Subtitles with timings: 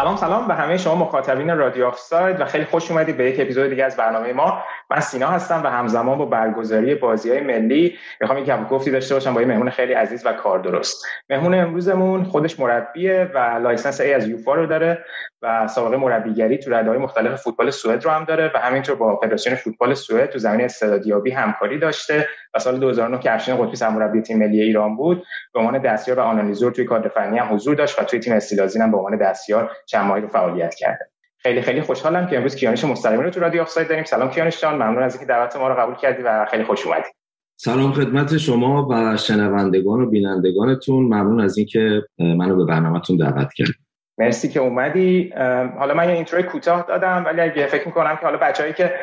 [0.00, 0.48] سلام سلام.
[0.48, 3.84] به همه شما مخاطبین رادیو آف ساید و خیلی خوش اومدید به یک اپیزود دیگه
[3.84, 4.62] از برنامه ما.
[4.90, 9.34] من سینا هستم و همزمان با برگزاری بازی های ملی می‌خوام یکم گپی داشته باشم
[9.34, 14.14] با یه مهمون خیلی عزیز و کار درست مهمون امروزمون خودش مربیه و license A
[14.14, 15.04] از یوفا رو داره
[15.42, 19.56] و سابقه مربیگری تو های مختلف فوتبال سوئد رو هم داره و همینطور با فدراسیون
[19.56, 24.38] فوتبال سوئد تو زمینه استعدادیابی همکاری داشته و سال 2009 که افشین قطبی سرمربی تیم
[24.38, 28.04] ملی ایران بود به عنوان دستیار و آنالیزور توی کادر فنی هم حضور داشت و
[28.04, 31.09] توی تیم استیل آذین هم به عنوان دستیار چند ماهی رو فعالیت کرده.
[31.42, 34.04] خیلی خیلی خوشحالم که امروز کیانوش مستقیمی رو تو رادیو آفساید داریم.
[34.04, 37.08] سلام کیانوش جان ممنون از اینکه دعوت ما رو قبول کردی و خیلی خوش اومدی.
[37.56, 41.04] سلام خدمت شما و شنوندگان و بینندگانتون.
[41.04, 43.74] ممنون از اینکه منو به برنامهتون دعوت کردید.
[44.18, 45.32] مرسی که اومدی.
[45.78, 48.94] حالا من یه intro کوتاه دادم ولی اگه فکر می‌کنم که حالا بچه‌ای که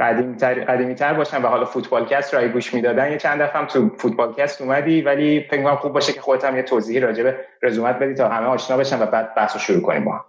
[0.00, 3.66] قدیمی تر, قدیمی تر باشن و حالا فوتبالکست رو گوش می‌دادن یه چند دفعه هم
[3.66, 7.36] تو فوتبالکست اومدی ولی فکر می‌کنم خوب باشه که خودت هم یه توضیحی راجع به
[7.62, 10.24] رزومت بدی تا همه آشنا بشن و بعد بحث رو شروع کنیم با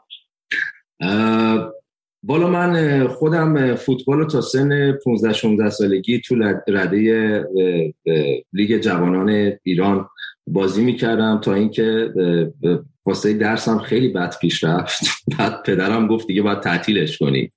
[2.23, 6.35] بالا من خودم فوتبال رو تا سن 15 16 سالگی تو
[6.67, 7.45] رده
[8.53, 10.09] لیگ جوانان ایران
[10.47, 12.13] بازی می‌کردم تا اینکه
[13.05, 15.01] واسه درسم خیلی بد پیش رفت.
[15.39, 17.51] بعد پدرم گفت دیگه باید تعطیلش کنی.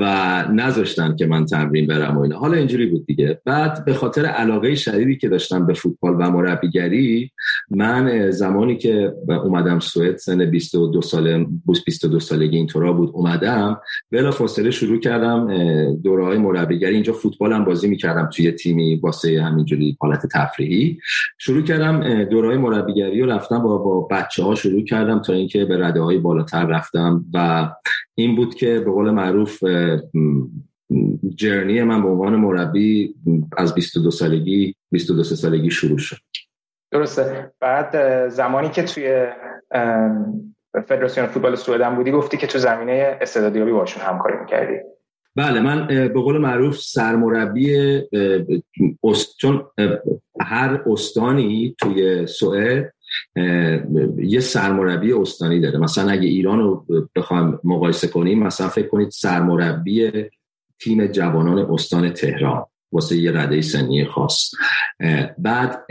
[0.00, 2.38] و نذاشتن که من تمرین برم و اینا.
[2.38, 3.40] حالا اینجوری بود دیگه.
[3.44, 7.30] بعد به خاطر علاقه شدیدی که داشتم به فوتبال و مربیگری
[7.70, 11.46] من زمانی که اومدم سوئد سن 22 ساله
[11.86, 15.46] 22 سالگی اینطورا بود اومدم بلا فاصله شروع کردم
[15.94, 16.94] دوره های مربیگری.
[16.94, 20.98] اینجا فوتبالم بازی می‌کردم توی تیمی واسه همینجوری حالت تفریحی.
[21.38, 25.64] شروع کردم دوره های مربیگری و رفتم با با بچه ها شروع کردم تا اینکه
[25.64, 27.68] به رده های بالاتر رفتم و
[28.14, 29.64] این بود که به قول معروف
[31.34, 33.14] جرنی من به عنوان مربی
[33.56, 36.16] از 22 سالگی 22 سالگی شروع شد.
[36.92, 37.52] درسته.
[37.60, 39.26] بعد زمانی که توی
[40.88, 44.74] فدراسیون فوتبال سوئد بودی گفتی که تو زمینه استعدادیابی باشون همکاری می‌کردی.
[45.36, 48.00] بله من به قول معروف سرمربی
[49.40, 49.64] چون
[50.40, 52.92] هر استانی توی سوئد
[54.18, 55.78] یه سرمربی استانی داره.
[55.78, 60.24] مثلا اگه ایران رو بخوام مقایسه کنیم مثلا فکر کنید سرمربی
[60.78, 62.64] تیم جوانان استان تهران.
[62.92, 64.50] واسه یه رده سنی خاص.
[65.38, 65.86] بعد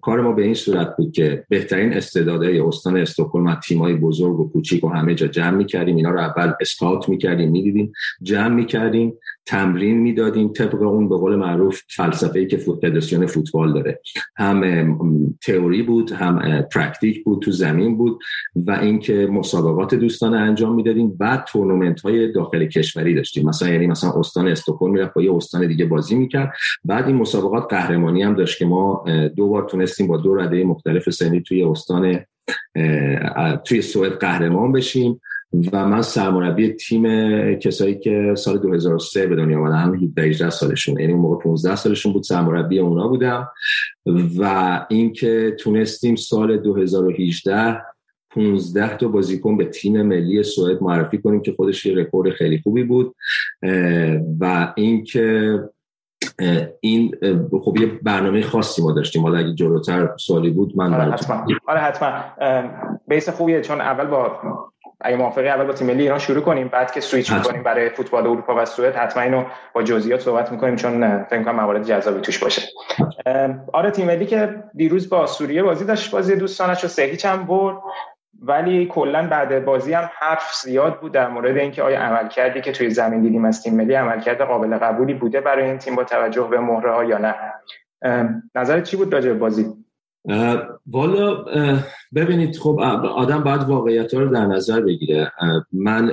[0.00, 4.50] کار ما به این صورت بود که بهترین استعدادهای استان استکهلم از تیمای بزرگ و
[4.52, 5.96] کوچیک و همه جا جمع می‌کردیم.
[5.96, 7.92] اینا رو اول scout می‌کردیم می‌دیدیم
[8.22, 9.12] جمع می‌کردیم
[9.46, 14.00] تمرین می‌دادیم طبق اون به قول معروف فلسفه که فدراسیون فوتبال داره.
[14.36, 14.98] هم
[15.46, 18.18] تئوری بود هم praktik بود تو زمین بود
[18.56, 23.48] و اینکه مسابقات دوستانه انجام می‌دادیم بعد تورنمنت های داخل کشوری داشتیم.
[23.48, 26.45] مثلا یعنی مثلا استان استکهلم می‌رفت با یه استان دیگه بازی می‌کرد.
[26.84, 29.04] بعد این مسابقات قهرمانی هم داشت که ما
[29.36, 32.24] دو بار تونستیم با دو رده مختلف سنی توی استان
[33.64, 35.20] توی سوئد قهرمان بشیم
[35.72, 37.04] و من سرمربی تیم
[37.54, 42.22] کسایی که سال 2003 به دنیا آمدن هم 18 سالشون یعنی موقع 15 سالشون بود
[42.22, 43.48] سرمربی اونا بودم
[44.38, 47.82] و اینکه تونستیم سال 2018
[48.30, 52.84] 15 تا بازیکن به تیم ملی سوئد معرفی کنیم که خودش یه رکورد خیلی خوبی
[52.84, 53.14] بود
[54.40, 55.58] و اینکه
[56.80, 57.14] این
[57.64, 59.22] خب یه برنامه خاصی ما داشتیم.
[59.22, 61.46] حالا اگه جلوتر سوالی بود من آره حتما.
[61.66, 62.24] آره حتما.
[63.08, 64.40] بیس خوبیه چون اول با
[65.00, 68.26] اگه موافقی اول با تیم ملی ایران شروع کنیم بعد که سویچ می‌کنیم برای فوتبال
[68.26, 69.44] اروپا و سوئد حتما اینو
[69.74, 72.62] با جزئیات صحبت می‌کنیم چون فکر کنم موارد جذابی توش باشه.
[73.72, 77.46] آره تیم ملی که دیروز با سوریه بازی داشت بازی دوستانش رو سه هیچ هم
[77.46, 77.76] برد.
[78.42, 82.72] ولی کلا بعد بازی هم حرف زیاد بود در مورد اینکه آیا عمل کردی که
[82.72, 86.48] توی زمین دیدیم از تیم ملی عملکرد قابل قبولی بوده برای این تیم با توجه
[86.50, 87.34] به مهره ها یا نه.
[88.54, 89.66] نظرت چی بود راجع بازی؟
[90.86, 91.44] والا
[92.14, 92.80] ببینید خب
[93.16, 95.32] آدم باید واقعیت ها رو در نظر بگیره.
[95.72, 96.12] من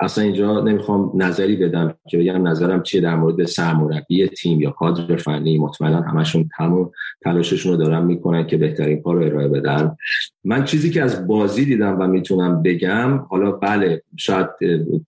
[0.00, 5.16] اصلا اینجا نمی‌خوام نظری بدم که بگم نظرم چیه در مورد سرمربی تیم یا کادر
[5.16, 5.58] فنی.
[5.58, 6.90] مطمئنا همشون تمام
[7.22, 9.96] تلاششون رو دارن می‌کنن که بهترین کار رو ارائه بدن.
[10.44, 14.48] من چیزی که از بازی دیدم و می‌تونم بگم حالا بله شاید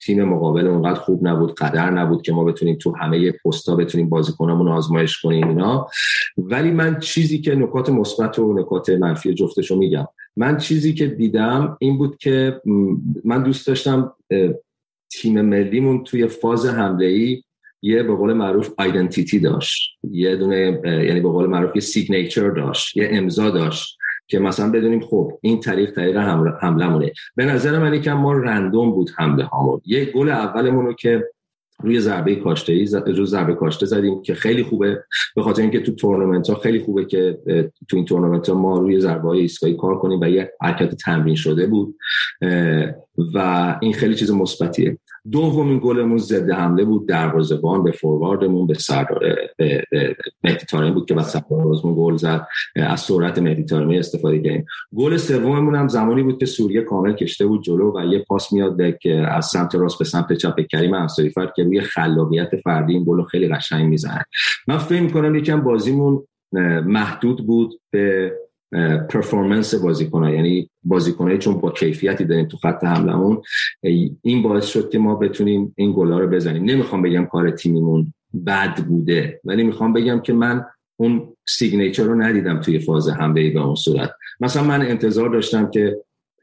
[0.01, 4.69] تیم مقابل اونقدر خوب نبود قدر نبود که ما بتونیم تو همه پستا بتونیم بازیکنامون
[4.69, 5.89] آزمایش کنیم اینا.
[6.39, 10.07] ولی من چیزی که نکات مثبت و نکات منفی جفتشو میگم.
[10.37, 12.61] من چیزی که دیدم این بود که
[13.25, 14.13] من دوست داشتم
[15.11, 17.43] تیم ملیمون توی فاز حمله ای
[17.83, 19.99] یه به قول معروف آیدنتیتی داشت.
[20.11, 25.01] یه دونه یعنی به قول معروف یه سیگنیچر داشت یه امضا داشت که مثلا بدونیم
[25.01, 29.81] خب این طریق طریق حمله مونه به نظر من یکم ما رندوم بود حمله هامون.
[29.85, 31.25] یه گل اولمون رو که
[31.83, 35.05] روی ضربه کاشته ای رو ضربه کاشته زدیم که خیلی خوبه.
[35.37, 37.39] به خاطر اینکه تو تورنمنت ها خیلی خوبه که
[37.89, 41.35] تو این تورنمنت ها ما روی ضربه های ایستگاهی کار کنیم و یه حرکت تمرین
[41.35, 41.97] شده بود.
[43.35, 44.99] و این خیلی چیز مثبتیه.
[45.33, 47.09] دومین گلمون ضد حمله بود.
[47.09, 49.19] دروازه‌بان به فورواردمون به سردار
[49.57, 49.85] به,
[50.91, 52.47] بود که بعد سردار گل زد.
[52.77, 53.65] از سرعت مهدی
[53.99, 54.67] استفاده کردیم.
[54.97, 58.99] گل سوممون هم زمانی بود که سوریه کامل کشته بود جلو و یه پاس میاد
[58.99, 63.05] که از سمت راست به سمت چپ کریم انصاری فرد که روی خلاقیت فردی این
[63.05, 64.25] گل خیلی قشنگ می‌زنه.
[64.69, 66.25] من فکر می‌کنم یکم بازیمون
[66.87, 68.33] محدود بود به
[69.11, 73.43] performance بازیکن یعنی بازیکنایی چون با کیفیتی داریم تو خط حملمون
[74.23, 76.65] این باعث شد که ما بتونیم این گلا رو بزنیم.
[76.65, 78.15] نمی‌خوام بگم کار تیمیمون
[78.47, 80.65] بد بوده ولی می‌خوام بگم که من
[80.97, 84.11] اون signature رو ندیدم توی فاز حمله به اون صورت.
[84.41, 85.97] مثلا من انتظار داشتم که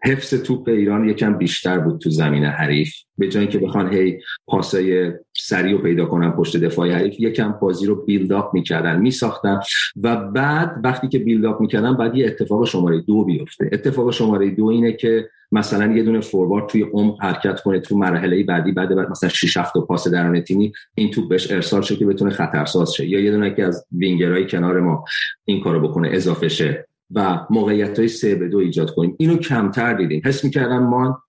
[0.06, 5.12] حفظ توپ ایران یکم بیشتر بود تو زمین حریف به جای اینکه بخوان هی پاسای
[5.38, 9.60] سریع رو پیدا کنن پشت دفاعی حریف یکم بازی رو بیلد اپ می‌کردن میساختن.
[10.04, 13.70] و بعد وقتی که بیلد اپ می‌کردن بعد یه اتفاق شماره دو بیفته.
[13.72, 18.44] اتفاق شماره دو اینه که مثلا یه دونه فوروارد توی عمق حرکت کنه تو مرحله
[18.44, 22.06] بعدی بعد بعد مثلا 6 7 پاس درون تیمی این توپ بهش ارسال شه که
[22.06, 23.06] بتونه خطرساز شه.
[23.06, 25.06] یا یه دونه که از وینگرهای کنار ما
[25.46, 26.88] این کارو بکنه اضافه شه.
[27.12, 29.16] و موقعیت های سه به دو ایجاد کنیم.
[29.20, 30.22] اینو کمتر دیدیم.
[30.26, 31.24] حس می‌کردم ما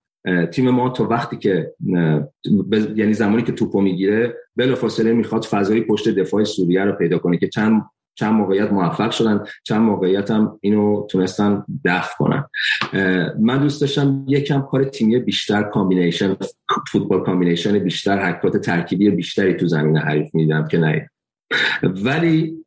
[0.52, 1.74] تیم ما تا وقتی که
[2.96, 7.48] یعنی زمانی که توپو می‌گیره بلافاصله می‌خواد فضای پشت دفاع سوریه رو پیدا کنه که
[7.48, 7.82] چند
[8.18, 12.44] چند موقعیت موفق شدن چند موقعیت هم اینو تونستن دفع کنن.
[13.40, 16.36] من دوست داشتم یکم کار تیمی بیشتر combination
[16.92, 21.10] football combination بیشتر حرکات ترکیبی بیشتری تو زمین حریف می‌دیدم که نه.
[21.82, 22.65] ولی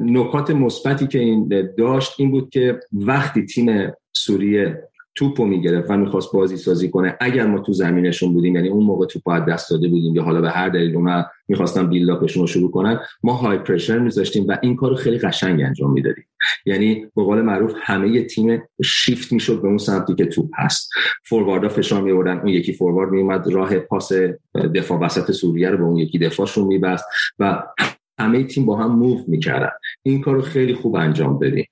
[0.00, 6.32] نکات مثبتی که این داشت این بود که وقتی تیم سوریه توپو می‌گرفت و می‌خواست
[6.32, 9.88] بازی سازی کنه اگر ما تو زمینشون بودیم یعنی اون موقع توپ از دست داده
[9.88, 13.98] بودیم یا حالا به هر دلیل اونا می‌خواستن بیلداپشون رو شروع کنن ما های پرشر
[13.98, 16.24] میذاشتیم و این کارو خیلی قشنگ انجام می‌دادیم.
[16.66, 20.90] یعنی به قول معروف همه تیم شیفت می‌شد به اون سمتی که توپ هست.
[21.24, 24.12] فورواردا فشار میوردن اون یکی فوروارد میومد راه پاس
[24.74, 27.04] دفاع وسط سوریه رو به اون یکی دفاعشون میبست
[27.38, 27.62] و
[28.18, 29.70] همه تیم با هم موو می‌کردن.
[30.02, 31.66] این کارو خیلی خوب انجام دادیم.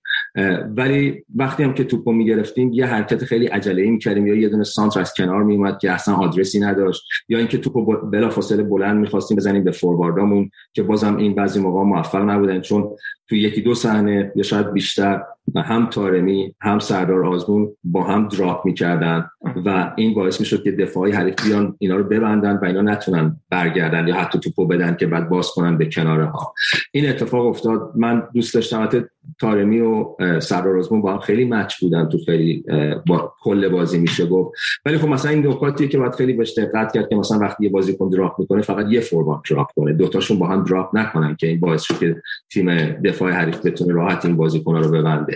[0.77, 4.27] ولی وقتی هم که توپو می‌گرفتیم یه حرکت خیلی عجله ای می‌کردیم.
[4.27, 8.31] یا یه دونه سانتر از کنار میومد که اصلا آدرسی نداشت یا اینکه توپو بلا
[8.31, 12.91] فاصله بلند می‌خواستیم بزنیم به فورواردامون که بازم این بعضی موقع موفق نبودن چون
[13.29, 15.23] تو یکی دو صحنه یا شاید بیشتر
[15.55, 19.31] و هم تارمی هم سردار آزمون با هم دراپ می‌کردن
[19.65, 24.09] و این باعث می‌شد که دفاعی حریف بیان اینا رو ببندن و اینا نتونن برگردن
[24.09, 26.55] یا حتی توپو بدن که بعد باز کنن به کناره ها
[26.93, 27.93] این اتفاق افتاد.
[27.97, 29.03] من دوست داشتم حتی
[29.41, 30.07] تارمی و
[30.41, 32.65] سردار آزمون با هم خیلی مچ بودن تو خیلی
[33.07, 34.55] با کل بازی میشه گفت.
[34.87, 37.71] ولی خب مثلا این نکاتیه که باید خیلی بهش دقت کرد که مثلا وقتی یه
[37.71, 39.93] بازیکن دراپ می‌کنه فقط یه فوروارد دراپ کنه.
[39.93, 42.23] دوتاشون با هم دراپ نکنن که این باعث شد که
[42.53, 42.75] تیم
[43.05, 45.32] دفاع حریف بتونه راحت این بازیکن رو ببنده.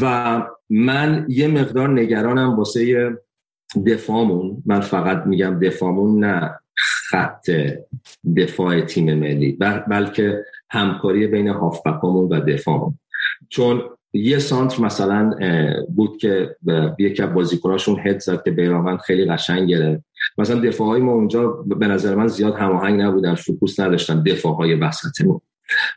[0.00, 3.10] و من یه مقدار نگرانم واسه
[3.86, 4.62] دفاعمون.
[4.66, 6.50] من فقط میگم دفاعمون نه
[7.08, 7.50] خط
[8.36, 9.52] دفاع تیم ملی
[9.88, 12.98] بلکه همکاری بین هافبکامون و دفاعمون.
[13.48, 13.82] چون
[14.12, 15.34] یه سانتر مثلا
[15.96, 16.56] بود که
[16.98, 20.04] یکی از بازیکناشون هد زد که بیرامن خیلی قشنگ گرفت.
[20.38, 24.74] مثلا دفاع های ما اونجا به نظر من زیاد هماهنگ نبودن فوکوس نداشتن دفاع های
[24.74, 25.40] وسطمون.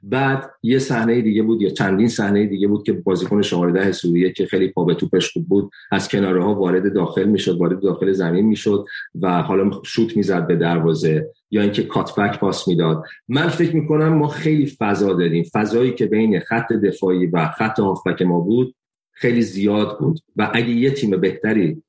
[0.03, 4.31] بعد یه صحنه دیگه بود یا چندین صحنه دیگه بود که بازیکن شماره ده سوریه
[4.31, 8.11] که خیلی پا به توپش خوب بود از کناره ها وارد داخل می‌شد وارد داخل
[8.11, 8.85] زمین می‌شد
[9.21, 13.03] و حالا شوت می‌زد به دروازه یا اینکه کاتبک پاس می‌داد.
[13.27, 15.43] من فکر می‌کنم ما خیلی فضا داریم.
[15.53, 18.75] فضایی که بین خط دفاعی و خط هافبک ما بود
[19.11, 20.19] خیلی زیاد بود.
[20.35, 21.83] و اگه یه تیم بهتری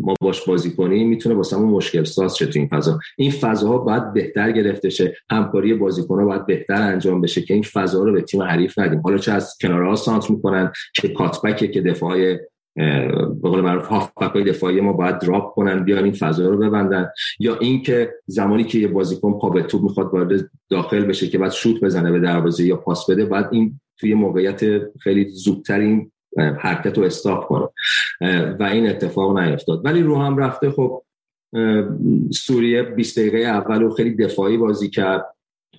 [0.00, 2.98] ما باش بازی کنیم می‌تونه واسمون مشکل ساز شه تو این فضا.
[3.18, 5.16] این فضاها باید بهتر گرفته شه.
[5.30, 9.00] همکاری بازیکن‌ها باید بهتر انجام بشه که این فضا رو به تیم حریف ندیم.
[9.00, 12.36] حالا چه از کنارها سانتر می‌کنن که کاتبکه که دفاع
[12.76, 17.08] به قول معروف هافبک دفاعی ما باید دراپ کنن بیان این فضا رو ببندن.
[17.38, 21.50] یا اینکه زمانی که یه بازیکن پا به توپ می‌خواد وارد داخل بشه که بعد
[21.50, 24.60] شوت بزنه به دروازه یا پاس بده بعد این توی موقعیت
[25.00, 27.68] خیلی زودتر این حرکت رو استاپ کنه.
[28.60, 29.84] و این اتفاق نیفتاد.
[29.84, 31.02] ولی رو هم رفته خب
[32.32, 35.26] سوریه 20 دقیقه اول رو خیلی دفاعی بازی کرد.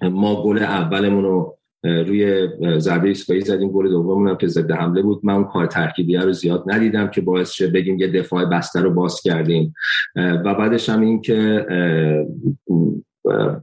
[0.01, 5.19] ما گل اولمون رو روی ضربه ایستگاهی زدیم گل دوممون هم که ضد حمله بود.
[5.23, 8.89] من اون کار ترکیبی رو زیاد ندیدم که باعث شه بگیم یه دفاع بسته رو
[8.89, 9.73] باز کردیم.
[10.15, 11.65] و بعدش هم این که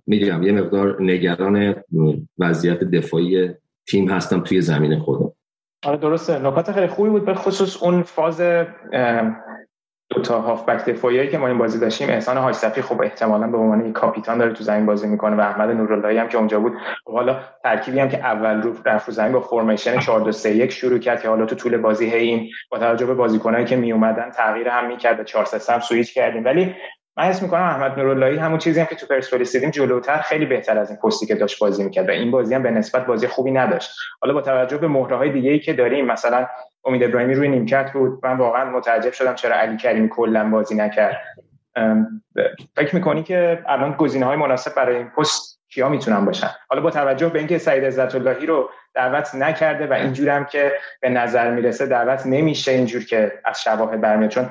[0.07, 1.75] میگم یه مقدار نگران
[2.39, 3.49] وضعیت دفاعی
[3.89, 5.33] تیم هستم توی زمین خودم.
[5.85, 6.39] آره درسته.
[6.39, 8.41] نکات خیلی خوبی بود به خصوص اون فاز
[10.11, 12.11] دو تا هافبک دفاعی که ما این بازی داشتیم.
[12.11, 16.19] احسان حاجصفی خب احتمالا به عنوان کاپیتان داره تو زمین بازی می‌کنه و احمد نوراللهی
[16.19, 16.73] هم که اونجا بود.
[17.07, 20.73] حالا ترکیبی هم که اول رو رفت رو زمین با فرمیشن 4 2 3 1
[20.73, 23.93] شروع کرد که حالا تو طول بازی هی این با توجه به بازیکنایی که می
[23.93, 26.45] اومدن تغییر هم می‌کرد به 4 3 هم سویچ کردیم.
[26.45, 26.75] ولی
[27.17, 30.79] من حس می‌کنم احمد نوراللهی همون چیزی هم که تو پرسپولیس دیدیم جلوتر خیلی بهتر
[30.79, 33.51] از این پستی که داشت بازی می‌کرد و این بازی هم به نسبت بازی خوبی
[33.51, 33.91] نداشت.
[34.21, 36.47] حالا با توجه به مهره های دیگه ای که داریم مثلا
[36.85, 38.27] امید ابراهیمی روی نیمکت بود.
[38.27, 41.21] من واقعا متعجب شدم چرا علی کریمی کلا بازی نکرد.
[42.77, 46.91] فکر می‌کنی که الان گزینه های مناسب برای این پست کیا می‌تونن باشن؟ حالا با
[46.91, 51.51] توجه به اینکه سعید عزت اللهی رو دعوت نکرده و اینجور هم که به نظر
[51.51, 54.31] می‌رسه دعوت نمیشه اینجور که از شواهد برمیاد.
[54.31, 54.51] چون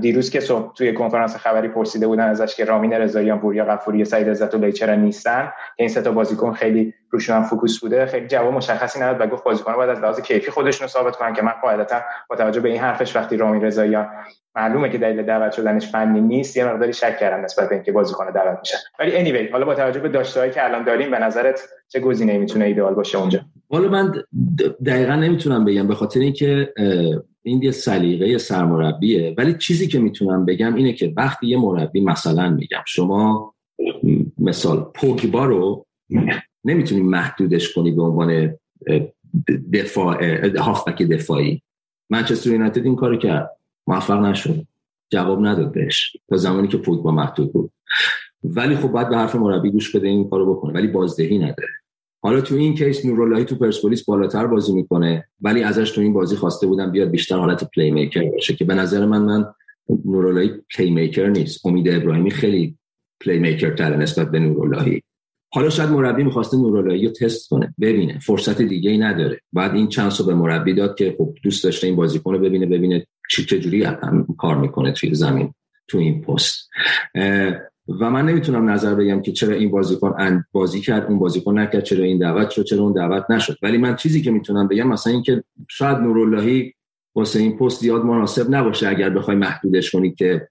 [0.00, 4.28] دیروز که صبح توی کنفرانس خبری پرسیده بودن ازش که رامین رضاییان پوریا غفوری سعید
[4.28, 8.26] عزت اللهی چرا نیستن که این سه تا بازیکن خیلی روشون هم فوکوس بوده خیلی
[8.26, 11.42] جواب مشخصی نداد و گفت بازیکن باید از لحاظ کیفی خودشون رو ثابت کنن که
[11.42, 12.00] من قاعدتا
[12.30, 14.08] با توجه به این حرفش وقتی رامین رضاییان
[14.56, 18.30] معلومه که دلیل دعوت شدنش فنی نیست یه مقداری شک کردم نسبت به اینکه بازیکن
[18.30, 22.00] دعوت میشه ولی anyway حالا با توجه به داشتهایی که الان داریم به نظرت چه
[22.00, 23.40] گزینه‌ای می‌تونه ایدئال باشه اونجا؟
[23.70, 24.12] حالا من
[24.86, 26.72] دقیقا نمی‌تونم بگم به خاطر اینکه
[27.42, 29.34] این یه سلیقه سرمربیه.
[29.38, 33.54] ولی چیزی که می‌تونم بگم اینه که وقتی یه مربی مثلا میگم شما
[34.38, 35.86] مثال پوگبا رو
[36.64, 38.54] نمی‌تونی محدودش کنی به عنوان
[39.72, 41.62] دفاع هافبک دفاعی.
[42.10, 43.50] منچستر یونایتد این کارو کرد.
[43.86, 44.66] موفق نشد.
[45.10, 46.16] جواب نداد بهش.
[46.28, 47.72] تا زمانی که پوگبا محدود بود.
[48.44, 50.72] ولی خب باید به حرف مربی گوش بده این کارو بکنه.
[50.72, 51.68] ولی بازدهی نداره.
[52.22, 55.26] حالا تو این case نوراللهی تو پرسپولیس بالاتر بازی می‌کنه.
[55.40, 59.06] ولی ازش تو این بازی خواسته بودن بیاد بیشتر حالت playmaker باشه که به نظر
[59.06, 59.46] من من
[60.04, 61.66] نوراللهی playmaker نیست.
[61.66, 62.76] امید ابراهیمی خیلی
[63.20, 65.02] playmaker تر نسبت به نوراللهی.
[65.52, 68.18] حالا شاید مربی می‌خواسته نوراللهی رو تست کنه ببینه.
[68.18, 69.40] فرصت دیگه ای نداره.
[69.52, 72.66] بعد این چانس رو به مربی داد که خب دوست داشته این بازیکن رو ببینه
[72.66, 73.86] ببینه چی چجوری
[74.38, 75.54] کار می‌کنه توی زمین
[75.88, 76.68] تو این پست.
[78.00, 82.04] و من نمی‌تونم نظر بگم که چرا این بازیکن بازی کرد اون بازیکن نکرد چرا
[82.04, 83.56] این دعوت شد چرا اون دعوت نشد.
[83.62, 86.74] ولی من چیزی که می‌تونم بگم مثلا اینکه شاید نوراللهی
[87.14, 90.48] واسه این پست زیاد مناسب نباشه اگر بخوای محدودش کنی که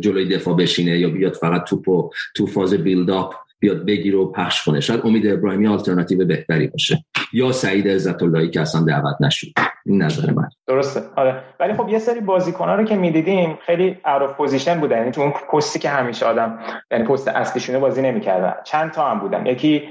[0.00, 4.80] جلوی دفاع بشینه یا بیاد فقط توپو تو فاز build-up بیاد بگیر و پخش کنه.
[4.80, 7.04] شاید امید ابراهیمی آلترناتیو بهتری باشه.
[7.32, 9.46] یا سعید عزت اللهی که اصلا دعوت نشد.
[9.86, 10.48] این نظر من.
[10.66, 11.00] درسته.
[11.16, 11.42] آره.
[11.60, 14.98] ولی خب یه سری بازیکن‌ها رو که می‌دیدیم خیلی out position بودن.
[14.98, 16.58] یعنی تو اون پستی که همیشه آدم
[16.90, 18.54] یعنی پست اصلیشونه بازی نمی‌کردن.
[18.64, 19.46] چند تا هم بودن.
[19.46, 19.82] یکی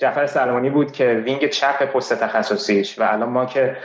[0.00, 3.76] جعفر سلمانی بود که wing چپ پست تخصصیش و الان ما که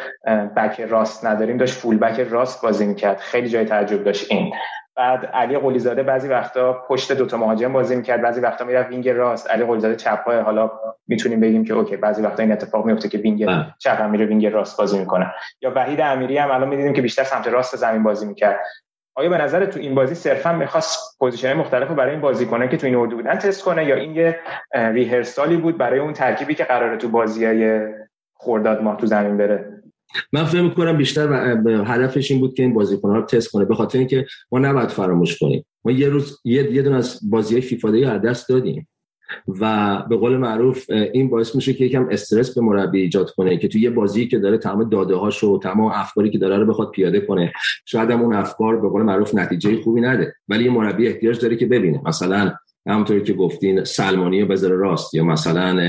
[0.57, 3.17] بک راست نداریم داشت full back راست بازی می‌کرد.
[3.17, 4.51] خیلی جای تعجب داشت این.
[4.97, 9.51] بعد علی قلیزاده بعضی وقتا پشت دوتا مهاجم بازی می‌کرد بعضی وقتا می‌رفت wing راست.
[9.51, 10.71] علی قلیزاده چپ پائه حالا
[11.07, 13.65] می‌تونیم بگیم که okay بعضی وقتا این اتفاق میفته که wing بله.
[13.79, 15.33] چپ هم میره wing راست بازی می‌کنه.
[15.61, 18.59] یا وحید امیری هم الان می‌دیدیم که بیشتر سمت راست زمین بازی می‌کرد.
[19.17, 22.77] آیا به نظر تو این بازی صرفا می‌خواست position مختلف رو برای این بازیکنان که
[22.77, 24.39] تو این اردو بودن تست کنه یا این یه
[24.73, 27.87] rehearsal ی بود برای اون ترکیبی که قراره تو بازیای
[28.33, 29.74] خورداد ماه تو زمین بره؟
[30.33, 31.33] من فکر می‌کنم بیشتر
[31.85, 35.39] هدفش این بود که این بازیکن رو تست کنه به خاطر اینکه ما نباید فراموش
[35.39, 35.65] کنیم.
[35.85, 38.87] ما یه روز یه, یه دون از بازی فیفا دی دست دادیم
[39.59, 43.67] و به قول معروف این باعث میشه که یکم استرس به مربی ایجاد کنه که
[43.67, 47.19] تو یه بازی که داره تمام داده و تمام افکاری که داره رو بخواد پیاده
[47.19, 47.53] کنه.
[47.85, 51.55] شاید هم اون افکار به قول معروف نتیجه خوبی نده ولی یه مربی احتیاج داره
[51.55, 52.01] که ببینه.
[52.05, 52.53] مثلا
[52.87, 55.79] همونطوری که گفتین سلمانی و بذاره راست یا مثلا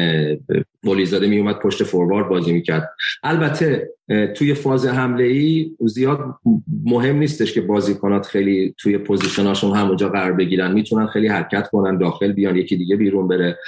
[0.85, 2.91] ولیزاده می اومد پشت فوروارد بازی می‌کرد.
[3.23, 3.91] البته
[4.37, 6.21] توی فاز حمله ای زیاد
[6.85, 10.73] مهم نیستش که بازیکنات خیلی توی پوزیشناشون همونجا قرار بگیرن.
[10.73, 13.59] می‌تونن خیلی حرکت کنن داخل بیان یکی دیگه بیرون بره.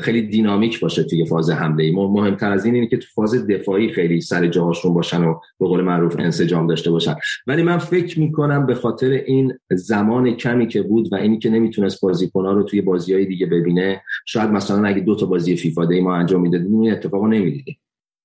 [0.00, 3.88] خیلی دینامیک باشه توی فاز حمله ای مهمتر از این اینه که تو فاز دفاعی
[3.88, 7.14] خیلی سر جاهاشون باشن و به قول معروف انسجام داشته باشن.
[7.46, 12.00] ولی من فکر می‌کنم به خاطر این زمان کمی که بود و اینی که نمی‌تونست
[12.00, 16.16] بازیکن‌ها رو توی بازی‌های دیگه ببینه شاید مثلا اگه دو تا بازی فیفا دی ما
[16.16, 17.80] انجام می‌دادیم این اتفاقو نمی‌دیدیم.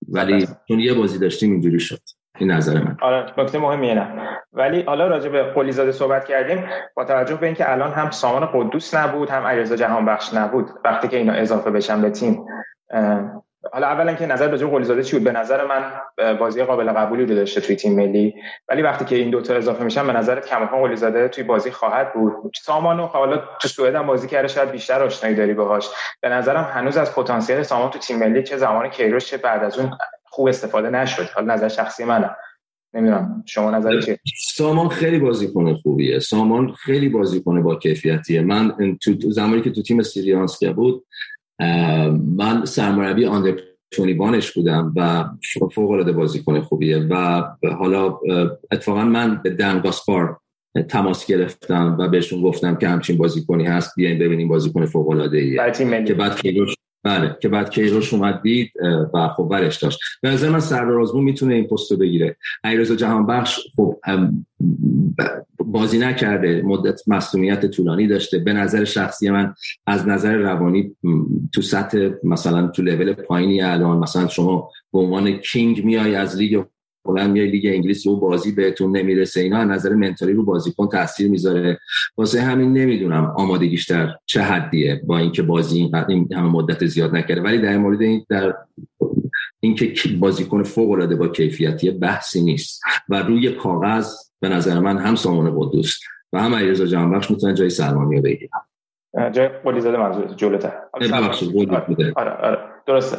[0.09, 1.99] ولی چون یه بازی داشتیم اینجوری شد.
[2.39, 2.97] این نظر من.
[3.01, 6.63] آره نکته مهمیه نه ولی حالا راجع به قلیزاده صحبت کردیم
[6.95, 10.69] با توجه به اینکه الان هم سامان قدوس نبود هم علیرضا جهان بخش نبود.
[10.85, 12.45] وقتی که اینا اضافه بشن به تیم
[13.73, 15.91] حالا اولا که نظر راجع قلیزاده چی بود؟ به نظر من
[16.35, 18.35] بازی قابل قبولی رو داشته توی تیم ملی.
[18.69, 22.33] ولی وقتی که این دوتا اضافه میشن به نظر کماکان قلیزاده توی بازی خواهد بود؟
[22.63, 25.87] سامانو حالا تو سوئد هم بازی کرده شاید بیشتر آشنایی داری باهاش.
[26.21, 29.79] به نظرم هنوز از پتانسیل سامان تو تیم ملی چه زمان کیروش چه بعد از
[29.79, 29.91] اون
[30.23, 31.29] خوب استفاده نشد.
[31.35, 32.35] حالا نظر شخصی منه.
[32.93, 33.43] نمی‌دونم.
[33.47, 34.19] شما نظر چیه؟
[34.55, 36.19] سامان خیلی بازیکن خوبیه.
[36.19, 38.41] سامان خیلی بازیکن با کیفیتیه.
[38.41, 41.05] من تو زمانی که تو تیم سیریانسکه بود
[42.37, 43.57] من سرمربی آندر
[44.17, 45.25] بانش بودم و
[45.73, 47.43] فوق العاده بازیکن خوبیه و
[47.79, 48.19] حالا
[48.71, 50.37] اتفاقا من به دن گاسپار
[50.89, 55.71] تماس گرفتم و بهشون گفتم که همچین بازیکنی هست بیاین ببینیم بازیکن فوق العاده ایه
[56.05, 58.71] که بعد کیروش بله که بعد کیروش اومد دید
[59.13, 59.99] و خب برش داشت.
[60.21, 62.37] به نظر من سردار آزمون می‌تونه این پستو بگیره.
[62.63, 63.99] علیرضا جهان بخش خب
[65.71, 68.39] بازی نکرده مدت مصومیت طولانی داشته.
[68.39, 69.53] به نظر شخصی من
[69.87, 70.95] از نظر روانی
[71.53, 76.63] تو سطح مثلا تو لول پایینی الان مثلا شما به عنوان کینگ میای از لیگ
[77.05, 79.41] بلند میای لیگ انگلیس و بازی بهتون نمی‌رسه.
[79.41, 81.79] اینا نظر منتالی رو بازیکن تاثیر می‌ذاره.
[82.17, 87.41] واسه همین نمی‌دونم آمادگیش در چه حدیه با اینکه بازی این همه مدت زیاد نکرده.
[87.41, 88.53] ولی در مورد این در
[89.59, 95.15] اینکه بازیکن فوق العاده با کیفیتی بحثی نیست و روی کاغذ به نظر من هم
[95.15, 95.99] سامان قدوس
[96.33, 102.13] و هم علیرضا جهانبخش می‌تونن جای سلمانی رو بگیرن جای قلی زاده منظور جلوتر آره,
[102.15, 103.17] آره, آره درسته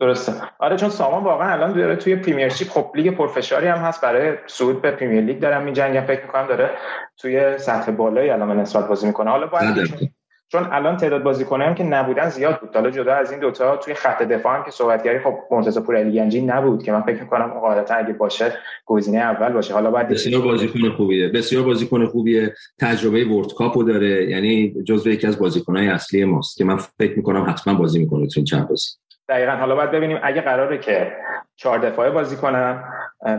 [0.00, 0.32] درسته.
[0.58, 4.82] آره چون سامان واقعا الان داره توی پریمیرشیپ خب لیگ پرفشاری هم هست برای صعود
[4.82, 6.70] به پریمیر لیگ دارم میجنگن فکر می‌کنم داره
[7.16, 9.30] توی سطح بالایی الان نسبت بازی می‌کنه.
[9.30, 10.12] حالا باید
[10.52, 12.74] چون الان تعداد بازیکنایی هم که نبودن زیاد بود.
[12.74, 16.82] حالا جدا از این دوتا توی خط دفاع هم که صحبتگری خب مرتضی پورعلی نبود
[16.82, 18.52] که من فکر می‌کنم قاعدتا اگه باشه
[18.86, 19.74] گزینه اول باشه.
[19.74, 21.28] حالا بعد بسیار بازیکن خوبیه.
[21.28, 22.54] بسیار بازیکن خوبیه.
[22.80, 24.30] تجربه ورد کاپو داره.
[24.30, 28.32] یعنی جزو یکی از بازیکنهای اصلی ماست که من فکر می‌کنم حتما بازی می‌کنه تو
[28.36, 29.01] این چند بازی.
[29.28, 29.52] دقیقا.
[29.52, 31.12] حالا باید ببینیم اگه قراره که
[31.56, 32.84] چهار دفاعه بازی کنن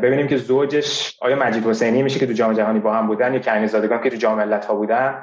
[0.04, 3.40] ببینیم که زوجش آیا مجید حسینی میشه که تو جام جهانی با هم بودن یا
[3.40, 5.16] کنی زادگان که تو جام ملت ها بودن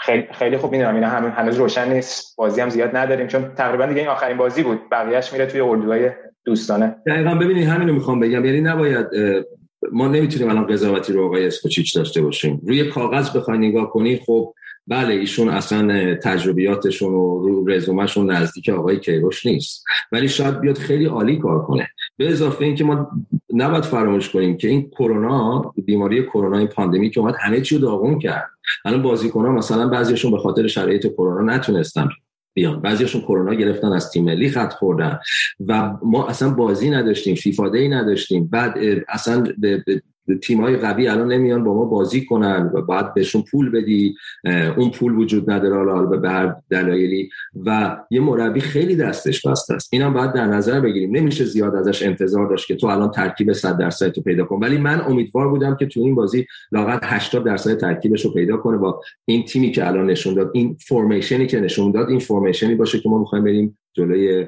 [0.00, 0.94] خیلی خیلی خوب می‌دونم.
[0.94, 2.36] اینا همین هنوز روشن نیست.
[2.36, 4.80] بازی هم زیاد نداریم چون تقریبا دیگه این آخرین بازی بود.
[4.92, 6.10] بقیهش میره توی اردوهای
[6.44, 6.96] دوستانه.
[7.06, 8.44] دقیقا ببینید همین رو می‌خوام بگم.
[8.44, 9.06] یعنی نباید
[9.92, 12.60] ما نمی‌تونیم الان قضاوتی رو آقای اسکوچیچ داشته باشیم.
[12.66, 14.54] روی کاغذ بخوای نگاه کنی خب
[14.86, 19.84] بله ایشون اصلا تجربیاتشون و رو رزومهشون نزدیک آقای کیروش نیست.
[20.12, 21.88] ولی شاید بیاد خیلی عالی کار کنه.
[22.16, 23.10] به اضافه اینکه ما
[23.54, 27.80] نباید فراموش کنیم که این کرونا بیماری کرونا این پاندمی که اومد همه چی رو
[27.80, 28.50] داغون کرد.
[28.84, 32.08] الان بازیکن‌ها مثلا بعضیشون به خاطر شرایط کرونا نتونستن
[32.54, 32.80] بیان.
[32.80, 35.18] بعضیشون کرونا گرفتن از تیم ملی خط خوردن.
[35.66, 38.46] و ما اصلا بازی نداشتیم فیفا دی نداشتیم.
[38.46, 38.74] بعد
[39.08, 39.44] اصلا
[40.42, 44.14] تیم های قوی الان نمیان با ما بازی کنن و بعد بهشون پول بدی
[44.76, 47.28] اون پول وجود نداره حالا به هر دلایلی.
[47.66, 49.88] و یه مربی خیلی دستش بسته است.
[49.92, 51.16] اینم باید در نظر بگیریم.
[51.16, 54.78] نمیشه زیاد ازش انتظار داشت که تو الان ترکیب 100 درصد تو پیدا کن ولی
[54.78, 59.00] من امیدوار بودم که تو این بازی لاقل 80 درصد ترکیبش رو پیدا کنه با
[59.24, 60.50] این تیمی که الان نشون داد.
[60.54, 64.46] این فرمیشنی که نشون داد این فرمیشنی باشه که ما می‌خوایم بریم جلوی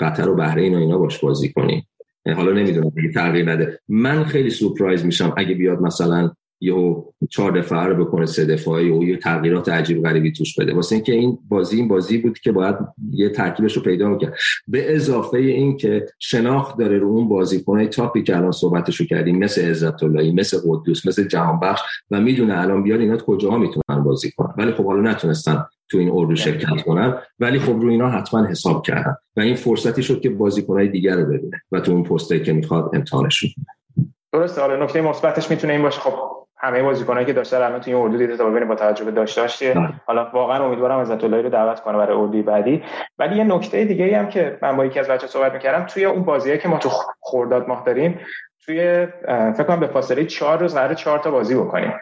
[0.00, 1.86] قطر و بحرین و اینا باش بازی کنیم.
[2.26, 3.80] حالا نمی‌دونم اگه تغییر نده.
[3.88, 6.30] من خیلی سورپرایز میشم اگه بیاد مثلا
[6.60, 6.96] یه
[7.30, 10.74] چهار دفعه رو بکنه سه دفاعی و یه تغییرات عجیب غریبی توش بده.
[10.74, 12.76] واسه اینکه این بازی این بازی بود که باید
[13.10, 14.34] یه ترکیبش رو پیدا کرد.
[14.68, 19.38] به اضافه این که شناخت داره رو اون بازیکنای تاپی که الان صحبتش رو کردیم
[19.38, 21.80] مثل عزت اللهی مثل قدوس مثل جهان بخش
[22.10, 24.54] و می‌دونه الان بیاد اینا کجاها می‌تونن بازی کنن.
[24.58, 27.18] ولی خب حالا نتونستن تو این اردو شرکت کنن.
[27.38, 29.16] ولی خب رو اینا حتما حساب کردن.
[29.36, 32.90] و این فرصتی شد که بازیکنهای دیگر رو ببینه و تو اون پستی که می‌خواد
[32.94, 33.50] امتحانشون
[34.32, 34.60] درسته.
[34.60, 36.00] حالا نکته مثبتش می‌تونه این باشه.
[36.00, 36.14] خب
[36.56, 39.36] همه بازیکنایی که داشته الان تو این اردو دیده تا ببینیم با توجه به داشت
[39.36, 39.74] داشته.
[39.74, 39.88] بله.
[40.06, 42.82] حالا واقعا امیدوارم عزت اللهی رو دعوت کنه برای اردوی بعدی.
[43.18, 46.22] ولی یه نکته دیگه هم که من با یکی از بچه‌ها صحبت می‌کردم توی اون
[46.22, 46.88] بازیه که ما تو
[47.20, 48.18] خورداد ماه داریم
[48.66, 51.92] توی فکر کنم به فاصله 4 روز قرار 4 تا بازی بکنیم.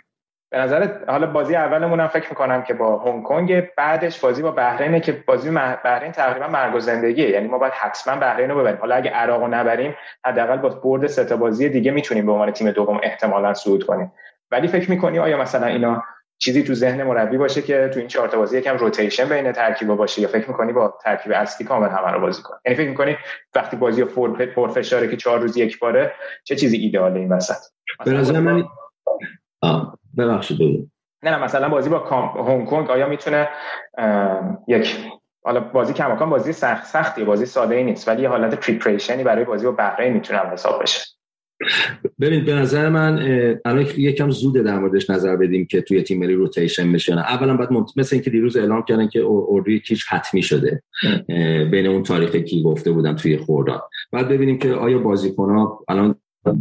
[0.51, 4.51] به نظر حالا بازی اولمون هم فکر می‌کنم که با هنگ کنگ بعدش بازی با
[4.51, 5.51] بحرینه که بازی
[5.85, 7.31] بحرین تقریبا مرگ و زندگیه.
[7.31, 8.79] یعنی ما باید حتما بحرین رو ببریم.
[8.81, 12.51] حالا اگه عراق رو نبریم حداقل با برد سه تا بازی دیگه می‌تونیم به عنوان
[12.51, 14.13] تیم دوم احتمالا صعود کنیم.
[14.51, 16.03] ولی فکر می‌کنی آیا مثلا اینا
[16.39, 19.97] چیزی تو ذهن مربی باشه که تو این چهار تا بازی یکم روتیشن بین ترکیبا
[19.97, 23.17] باشه یا فکر می‌کنی با ترکیب اصلی کامل همه رو بازی کنی یعنی فکر می‌کنی
[23.55, 26.13] وقتی بازی فور فشاره که چهار روز یک باره
[26.45, 27.57] چه چیزی ایداله این وسط؟
[28.05, 28.65] به نظر من
[30.19, 30.91] ببخشید
[31.23, 31.99] نه نه مثلا بازی با
[32.49, 33.49] هنگ کنگ آیا می‌تونه
[34.69, 34.97] یک
[35.45, 39.45] حالا بازی کماکان بازی سخت سختی بازی ساده ای نیست ولی یه حالت پریپریشنی برای
[39.45, 41.01] بازی با بحرین می‌تونه حساب بشه.
[42.21, 43.19] ببین به نظر من
[43.65, 47.73] الان یکم زود در موردش نظر بدیم که توی تیم ملی روتیشن بشه اولا باید
[47.73, 47.91] منت...
[47.97, 50.83] مثل اینکه دیروز اعلام کردن که اردوی کیش حتمی شده
[51.71, 53.89] بین اون تاریخ کی گفته بودم توی خورداد.
[54.13, 56.15] بعد ببینیم که آیا بازیکن ها الان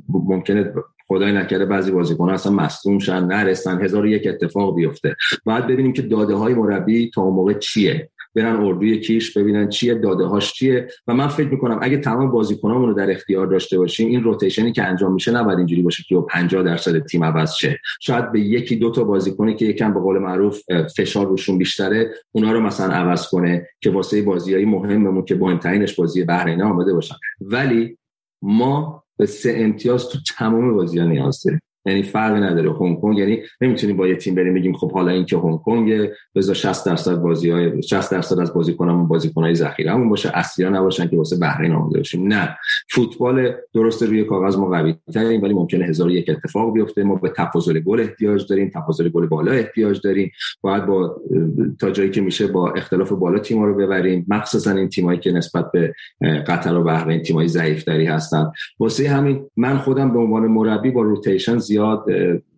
[0.10, 0.74] ممکنه
[1.10, 5.16] خدای نکرده بعضی بازیکن‌ها اصلا مصدوم شن نرسن هزار یک اتفاق بیفته.
[5.46, 8.10] بعد ببینیم که داده های مربی تا اون موقع چیه.
[8.36, 10.88] برن اردوی کیش ببینن چیه داده هاش چیه.
[11.08, 14.84] و من فکر می‌کنم اگه تمام بازیکنامون رو در اختیار داشته باشیم این روتیشنی که
[14.84, 17.80] انجام میشه نباید اینجوری باشه که 50 درصد تیم عوض شه.
[18.02, 20.62] شاید به یکی دو تا بازیکنی که یکم به قول معروف
[20.98, 26.24] فشار روشون بیشتره اونا رو مثلا عوض کنه که واسه بازیایی مهممون که مهمترینش بازی
[26.24, 27.16] بحرین آماده باشن.
[27.42, 27.98] ولی
[28.42, 33.18] ما به سه امتیاز تو تمام بازی ها نیاز داریم یعنی فرقی نداره هنگ کنگ
[33.18, 37.16] یعنی نمی‌تونیم با یه تیم بریم بگیم خب حالا اینکه هنگ کنگ بذار 60 درصد
[37.16, 41.98] بازی های 60 درصد از بازیکنامون بازیکنای ذخیرهمون باشه اصلی نباشن که واسه بحرین آماده
[41.98, 42.58] باشیم نه
[42.92, 47.04] فوتبال درست روی کاغذ ما قوی ولی ممکنه هزار یک اتفاق بیفته.
[47.04, 50.32] ما به تفاضل گل احتیاج داریم تفاضل گل بالا احتیاج داریم.
[50.62, 51.22] باید با
[51.80, 54.26] تا جایی که میشه با اختلاف بالا تیم‌ها رو ببریم.
[54.28, 55.94] مخصوصا این تیمایی که نسبت به
[56.48, 58.52] قطر و بحرین تیمای ضعیف‌تری هستن.
[58.80, 62.06] واسه همین من خودم به عنوان مربی با روتیشن زیاد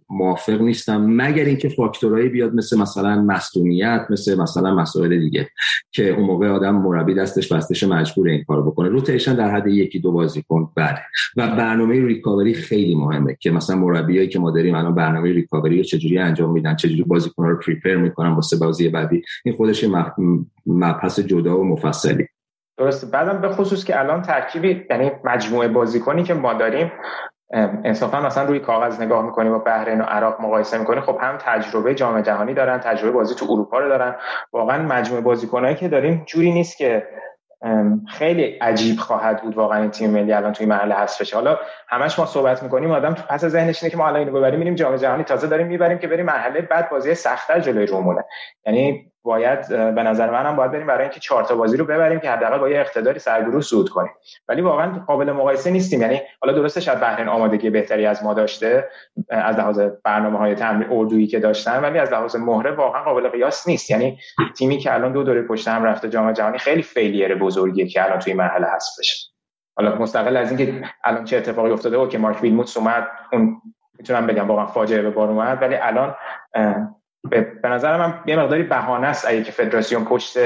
[0.09, 1.05] موافق نیستم.
[1.05, 5.49] مگر اینکه فاکتورهایی بیاد مثل مثلا مصدومیت مثل مثلا مسائل دیگه
[5.91, 8.89] که اون موقع آدم مربی دستش بستش مجبور این کارو بکنه.
[8.89, 10.99] روتیشن در حد یکی دو بازیکن بله.
[11.37, 15.83] و برنامه ریکاوری خیلی مهمه که مثلا مربیایی که ما داریم الان برنامه ریکاوری رو
[15.83, 19.21] چجوری انجام میدن چجوری بازیکن رو پریپر می‌کنن واسه بازی بعدی.
[19.45, 19.85] این خودش
[20.65, 22.27] مبحث جدا و مفصلی.
[22.77, 23.07] درسته.
[23.07, 26.91] بعدم به خصوص که الان ترکیبی یعنی مجموعه بازیکنی که ما داریم
[27.53, 31.95] انصافا مثلا روی کاغذ نگاه می‌کنی با بحرین و عراق مقایسه می‌کنی خب هم تجربه
[31.95, 34.15] جام جهانی دارن تجربه بازی تو اروپا رو دارن.
[34.53, 37.07] واقعا مجموعه بازیکنایی که داریم جوری نیست که
[38.07, 41.35] خیلی عجیب خواهد بود واقعا این تیم ملی الان توی مرحله حذف بشه.
[41.35, 41.59] حالا
[41.89, 44.75] همش ما صحبت می‌کنیم آدم تو پس ذهنش اینه که ما الان اینو ببریم میریم
[44.75, 48.25] جام جهانی تازه داریم می‌بریم که بریم مرحله بعد بازی سختتر جلوی رومونه.
[48.65, 52.31] یعنی باید به نظر منم باید بریم برای اینکه چهار تا بازی رو ببریم که
[52.31, 54.11] حداقل با یه اقتداری سرگروه صعود کنیم.
[54.47, 56.01] ولی واقعا قابل مقایسه نیستیم.
[56.01, 58.89] یعنی حالا درسته شاید بحرین آمادگی بهتری از ما داشته
[59.29, 63.67] از لحاظ برنامه های تمرین اردویی که داشتن ولی از لحاظ مهره واقعا قابل قیاس
[63.67, 63.91] نیست.
[63.91, 64.19] یعنی
[64.57, 68.19] تیمی که الان دو دوره پشت هم رفته جام جهانی خیلی فیلیر بزرگیه که الان
[68.19, 69.31] توی مرحله هست بشه.
[69.77, 73.61] حالا مستقل از اینکه الان چه اتفاقی افتاده و که مارک ویلموتس اومد اون
[73.99, 76.15] می‌تونم بگم واقعا فاجعه به بار اومد ولی الان
[77.31, 80.37] به نظر من یه مقداری بهانه است اگه که فدراسیون پشت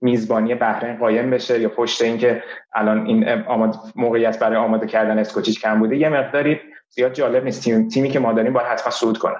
[0.00, 2.42] میزبانی بحرین قایم بشه یا پشت اینکه
[2.74, 7.64] الان این آماد موقعیت برای آماده کردن اسکوچیچ کم بوده یه مقداری زیاد جالب نیست.
[7.64, 9.36] تیم، تیمی که ما داریم باید حتما صعود کنه.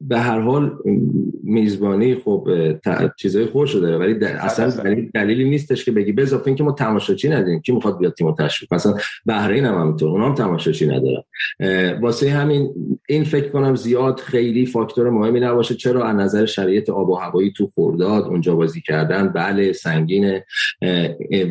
[0.00, 0.78] به هر حال
[1.42, 2.48] میزبانی خب
[3.16, 7.60] چیزای خوش داره ولی اصلا دلیل دلیلی نیستش که بگی اضافه اینکه ما تماشاچی نداریم.
[7.60, 8.94] کی می‌خواد بیاد تیمو تشویق مثلا
[9.26, 11.22] بحرین هم همینطور اونها هم تماشاچی ندارن.
[12.00, 12.70] واسه همین
[13.08, 15.74] این فکر کنم زیاد خیلی فاکتور مهمی نباشه.
[15.74, 19.28] چرا؟ از نظر شرایط آب و هوایی تو خورداد اونجا بازی کردن.
[19.28, 20.44] بله سنگینه.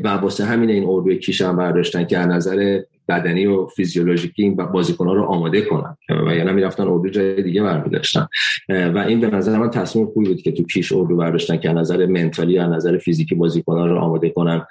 [0.03, 4.57] و واسه همین این اردوی کیش هم برداشتن که از نظر بدنی و فیزیولوژیکی این
[4.99, 5.97] ها رو آماده کنن.
[6.27, 8.27] و یعنی می‌رفتن اردو جای دیگه برمیداشتن.
[8.69, 12.05] و این به نظر من تصمیم خوبی بود که تو کیش اردو برداشتن که نظر
[12.05, 13.35] منتالی از نظر فیزیکی
[13.67, 14.65] ها رو آماده کنن.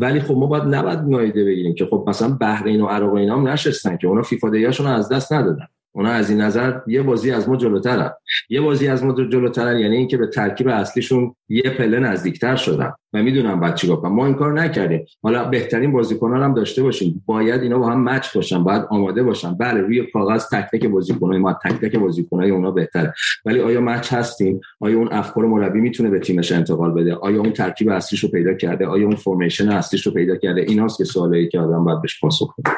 [0.00, 3.48] ولی خب ما باید نباید نایده بگیریم که خب مثلا بحرین و عراق اینا هم
[3.48, 4.50] نشستن که اونا فیفا
[4.86, 5.66] از دست ندادن.
[5.98, 8.10] اونا از این نظر یه بازی از ما جلوترن.
[8.50, 12.92] یه بازی از ما جلوترن یعنی اینکه به ترکیب اصلیشون یه پله نزدیکتر شدن.
[13.12, 15.06] و می‌دونم بعد چیکار کنم ما این کار نکردیم.
[15.22, 17.22] حالا بهترین بازیکنان هم داشته باشیم.
[17.26, 19.54] باید اینا با هم مچ باشن باید آماده باشن.
[19.54, 23.14] بله روی کاغذ تک تک بازیکنای ما تک تک بازیکنای اونا بهتره.
[23.44, 27.52] ولی آیا match هستیم؟ آیا اون افکار مربی می‌تونه به تیمش انتقال بده؟ آیا اون
[27.52, 31.84] ترکیب اصلیش پیدا کرده؟ آیا اون formation اصلیش پیدا کرده؟ ایناست که سوالی که آدم
[31.84, 32.70] باید بهش پاسخ بده.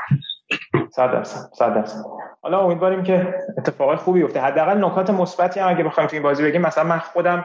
[0.90, 2.02] 100 درصد 100 درصد.
[2.42, 4.40] حالا امیدواریم که اتفاقات خوبی بیفته.
[4.40, 7.44] حداقل نکات مثبتی هم اگه بخوایم تو این بازی بگیم مثلا من خودم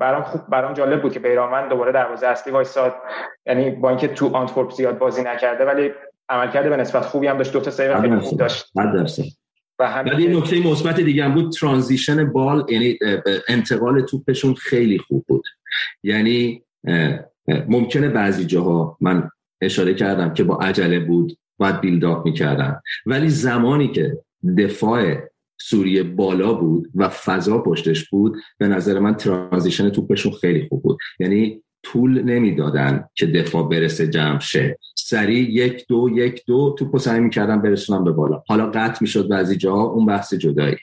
[0.00, 2.94] برام خوب برام جالب بود که بیرانوند دوباره دروازه اصلی وایساد.
[3.46, 5.90] یعنی با اینکه تو آنتورپ زیاد بازی نکرده ولی
[6.28, 7.52] عملکرد به نسبت خوبی هم داشت.
[7.52, 8.72] دو تا save خیلی خوب داشت.
[9.78, 12.98] و همین نکته مثبت دیگه هم بود ترانزیشن بال یعنی
[13.48, 15.44] انتقال توپشون خیلی خوب بود.
[16.02, 16.62] یعنی
[17.68, 21.38] ممکنه بعضی جاها من اشاره کردم که با عجله بود.
[21.58, 22.80] باید بیلداپ می‌کردن.
[23.06, 24.18] ولی زمانی که
[24.58, 25.14] دفاع
[25.60, 30.98] سوریه بالا بود و فضا پشتش بود به نظر من ترانزیشن توپشون خیلی خوب بود.
[31.20, 34.78] یعنی طول نمی‌دادن که دفاع برسه جمع شه.
[34.96, 38.42] سریع یک دو یک دو توپ سعی می‌کردن برسونم به بالا.
[38.46, 40.78] حالا قطع می‌شد بعضی جاها اون بحث جداییه.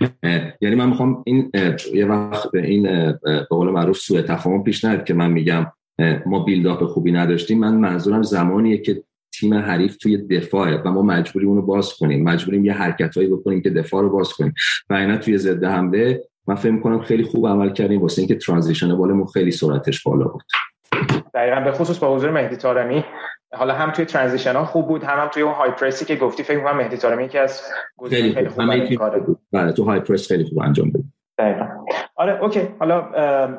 [0.62, 1.50] یعنی من می‌خوام این
[1.94, 2.82] یه وقت این
[3.22, 5.66] به قول معروف سوء تفاهم پیش نیاد که من میگم
[6.26, 7.58] ما build-up خوبی نداشتیم.
[7.58, 9.02] من منظورم زمانیه که
[9.40, 12.24] تیم حریف توی دفاعه و ما مجبوریم اونو باز کنیم.
[12.24, 14.54] مجبوریم یه حرکتهایی بکنیم که دفاع رو باز کنیم.
[14.90, 18.02] و اینا توی ضد حمله من فکر کنم خیلی خوب عمل کردیم.
[18.02, 20.42] واسه اینکه transition بالمون خیلی سرعتش بالا بود.
[21.34, 23.04] دقیقا به خصوص با حضور مهدی تارمی
[23.52, 26.16] حالا هم توی transition ها خوب بود هم, هم توی اون high press ی که
[26.16, 27.62] گفتی فکر کنم مهدی تارمی که از
[28.08, 29.38] خیلی, خیلی خوب بود.
[29.52, 31.04] بله تو های پرس خیلی خوب انجام بده
[31.38, 31.66] دقیقا.
[32.16, 32.68] آره اوکی.
[32.78, 33.04] حالا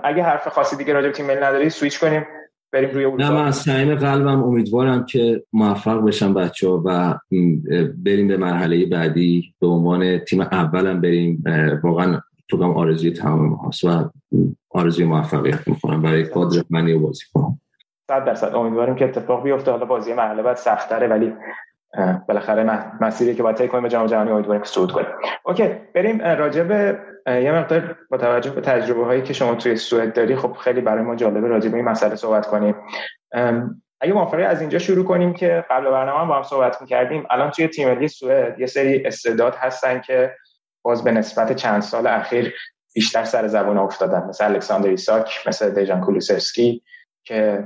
[0.04, 2.26] اگه حرف خاصی دیگه راجع به تیم ملی نداری سویچ کنیم.
[2.72, 7.20] بریم روی نه من از صمیم قلبم امیدوارم که موفق بشن بچه ها و
[8.06, 9.54] بریم به مرحله بعدی.
[9.60, 11.44] به عنوان تیم اولم بریم.
[11.84, 14.10] واقعا تو آرزوی تمام هست و
[14.70, 17.60] آرزوی موفقیت می‌کنم برای کادر منی و بازی کنم
[18.08, 18.56] صد درصد.
[18.56, 19.72] امیدواریم که اتفاق بیفته.
[19.72, 21.34] حالا بازی مرحله بعد سختره ولی
[22.28, 22.64] بالاخره
[23.02, 25.08] مسیری که باید طی کنیم به جام جهانی امیدواریم صعود کنیم.
[25.44, 30.14] اوکی بریم راجع به یه مقدار با توجه به تجربه هایی که شما توی سوئد
[30.14, 32.76] داری خب خیلی برای ما جالبه راجع به این مسئله صحبت کنیم.
[34.02, 37.26] اگه موافقی از اینجا شروع کنیم که قبل برنامه با هم صحبت می‌کردیم.
[37.30, 40.36] الان توی تیم ملی سوئد یه سری استعداد هستن که
[40.84, 42.54] باز به نسبت چند سال اخیر
[42.94, 46.84] بیشتر سر زبان افتادن مثل الکساندر ایساک مثل دیجان کولوسفسکی
[47.24, 47.64] که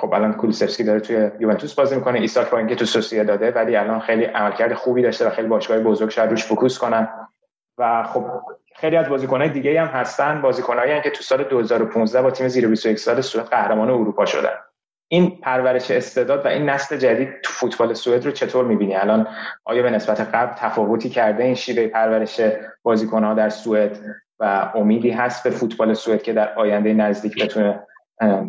[0.00, 2.18] خب الان کولوسفسکی داره توی یوونتوس بازی می‌کنه.
[2.18, 6.10] ایساک با اینکه تو سوسیداده ولی الان خیلی عملکرد خوبی داشته و خیلی باشگاه بزرگ
[6.10, 7.08] شاید روش focus کنن.
[7.78, 8.26] و خب
[8.76, 10.42] خیلی از بازیکنهای دیگه هم هستن.
[10.42, 14.54] بازیکنایی که تو سال 2015 با تیم زیر 21 سال سوئد قهرمان اروپا شدن.
[15.08, 19.26] این پرورش استعداد و این نسل جدید تو فوتبال سوئد رو چطور می‌بینی؟ الان
[19.64, 22.40] آیا به نسبت قبل تفاوتی کرده این شیوه پرورش
[22.82, 23.98] بازیکنها در سوئد
[24.38, 27.86] و امیدی هست به فوتبال سوئد که در آینده نزدیک بتونه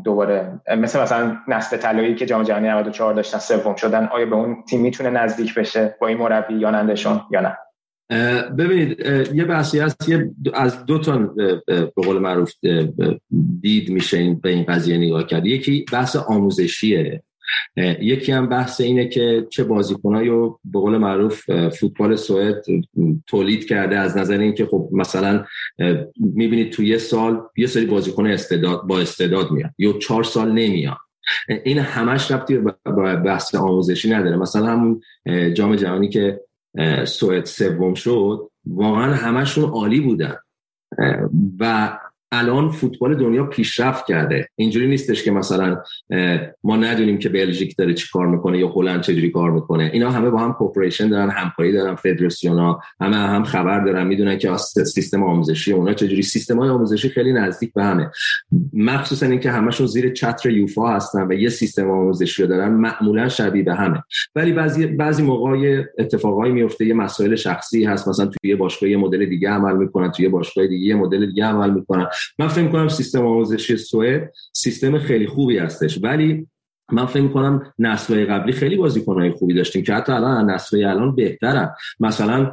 [0.06, 4.64] دوباره مثل مثلا نسل طلایی که جام جهانی 94 داشتن سوم شدن آیا به اون
[4.70, 7.58] تیم می‌تونه نزدیک بشه با این مربی یا نندشون یا نه؟
[8.58, 9.00] ببینید
[9.34, 11.18] یه بحثی هست یه از دو تا
[11.68, 12.52] به قول معروف
[13.62, 15.46] دید میشه به این قضیه نگاه کرد.
[15.46, 17.24] یکی بحث آموزشیه.
[18.02, 22.64] یکی هم بحث اینه که چه بازیکنایی رو به قول معروف فوتبال سوئد
[23.28, 25.46] تولید کرده از نظر اینکه خب مثلا
[26.16, 30.98] می‌بینید تو یه سال یه سری بازیکن استعداد با استعداد میاد یا چهار سال نمیاد
[31.64, 34.38] این همش ربطی با بحث آموزشی نداره.
[34.38, 35.02] مثلا همون
[35.54, 36.42] جام جهانی که
[37.06, 40.36] سوئد سوم شد واقعا همشون عالی بودن.
[41.60, 41.98] و
[42.32, 44.50] الان فوتبال دنیا پیشرفت کرده.
[44.56, 45.78] اینجوری نیستش که مثلا
[46.64, 49.90] ما ندونیم که بلژیک داره چی کار می‌کنه یا هلند چجوری کار می‌کنه.
[49.94, 54.38] اینا همه با هم کوپریشن دارن همکاری دارن فدراسیون ها همه هم خبر دارن می‌دونن
[54.38, 56.22] که سیستم آموزشی اونا چجوری.
[56.22, 58.12] سیستم های آموزشی خیلی نزدیک به همه.
[58.74, 63.64] مخصوصا اینکه همشون زیر چتر یوفا هستن و یه سیستم آموزشی رو دارن معمولا شبیه
[63.64, 64.04] به همه.
[64.36, 68.08] ولی بعضی بعضی موقع اتفاقایی میفته یه مسائل شخصی هست.
[68.08, 71.70] مثلا توی باشگاه یه مدل دیگه عمل می‌کنن توی باشگاه دیگه یه مدل دیگه عمل
[71.70, 72.08] می‌کنن.
[72.40, 76.48] من فکر کنم سیستم آموزشی سوئد سیستم خیلی خوبی هستش ولی
[76.92, 81.70] من فکر می‌کنم نسلهای قبلی خیلی بازیکنهای خوبی داشتیم که حتی الان نسلهای الان بهترن.
[82.00, 82.52] مثلا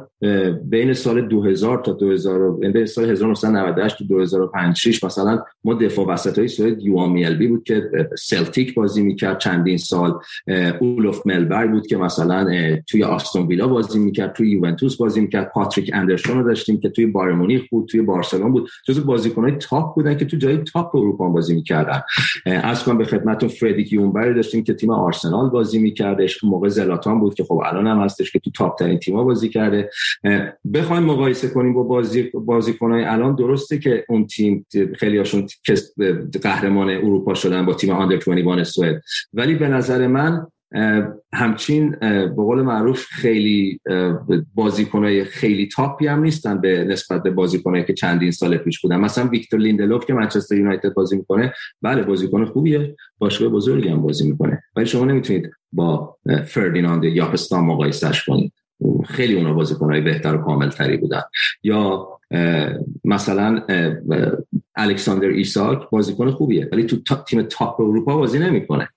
[0.63, 6.39] بین سال 2000 تا 2000 بین سال 1998 تا 2005 6 مثلا ما دفاع وسط
[6.39, 10.19] های سوئد یوهان میلبی بود که سلتیک بازی می‌کرد چندین سال.
[10.79, 12.47] اولوف ملبرگ بود که مثلا
[12.87, 15.51] توی آستون ویلا بازی می‌کرد توی یوونتوس بازی می‌کرد.
[15.51, 18.69] پاتریک اندرسون رو داشتیم که توی بایر مونیخ بود توی بارسلون بود.
[18.87, 22.01] جزو بازیکنهای top بودن که تو جای top اروپا بازی می‌کردن.
[22.45, 23.83] از به خدمتتون فردی
[24.29, 28.31] یونگبری داشتیم که تیم آرسنال بازی میکردش موقع زلاتان بود که خب الان هم هستش
[28.31, 29.89] که تو top ترین تیم‌ها بازی کرده.
[30.73, 33.35] بخوایم مقایسه کنیم با بازی بازیکنای الان.
[33.35, 34.65] درسته که اون تیم
[34.95, 35.47] خیلی هاشون
[36.41, 39.01] قهرمان اروپا شدن با تیم هاندر 21 سوئد.
[39.33, 40.47] ولی به نظر من
[41.33, 43.79] همچین به قول معروف خیلی
[44.55, 48.97] بازیکنای خیلی تاپی هم نیستن به نسبت به بازیکنایی که چندین سال پیش بودن.
[48.97, 54.29] مثلا ویکتور لیندلوف که منچستر یونایتد بازی می‌کنه بله بازیکن خوبیه باشگاه بزرگی هم بازی
[54.29, 54.63] می‌کنه.
[54.75, 58.53] ولی شما نمی‌تونید با فردیناند یا پستان مقایسهش کنید.
[59.05, 61.21] خیلی اونا بازیکنهای بهتر و کامل تری بودن.
[61.63, 62.07] یا
[63.05, 63.61] مثلا
[64.75, 68.89] الکساندر ایساک بازیکن خوبیه ولی تو تیم top اروپا بازی نمی‌کنه.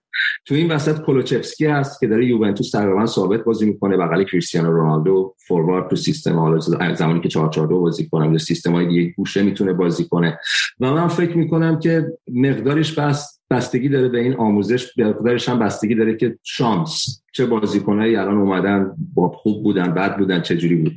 [0.46, 3.96] تو این وسط کولوسفسکی هست که داره یوونتوس تقریبا ثابت بازی می‌کنه.
[3.96, 6.58] بغل کریستیانو رونالدو فوروارد تو سیستم حالا
[6.94, 10.38] زمانی که 442 بازی کنه سیستم های دیگه گوشه می‌تونه بازی کنه.
[10.80, 15.94] و من فکر می‌کنم که مقدارش بس بستگی داره به این آموزش مقدارش هم بستگی
[15.94, 20.92] داره که شانس چه بازیکنایی الان اومدن با خوب بودن بد بودن چه جوری بود.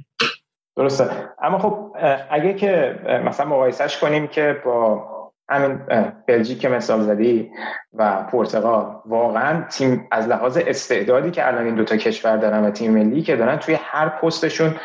[0.78, 1.10] درسته.
[1.44, 1.96] اما خب
[2.30, 5.15] اگه که مثلا مقایسهش کنیم که با
[5.50, 5.80] همین
[6.28, 7.52] بلژیک که مثال زدی
[7.94, 12.92] و پرتغال واقعا تیم از لحاظ استعدادی که الان این دوتا کشور دارن و تیم
[12.92, 14.76] ملی که دارن توی هر پستشون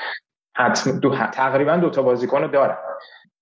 [0.57, 2.77] حتم دو تقریبا دوتا بازیکن رو دارن.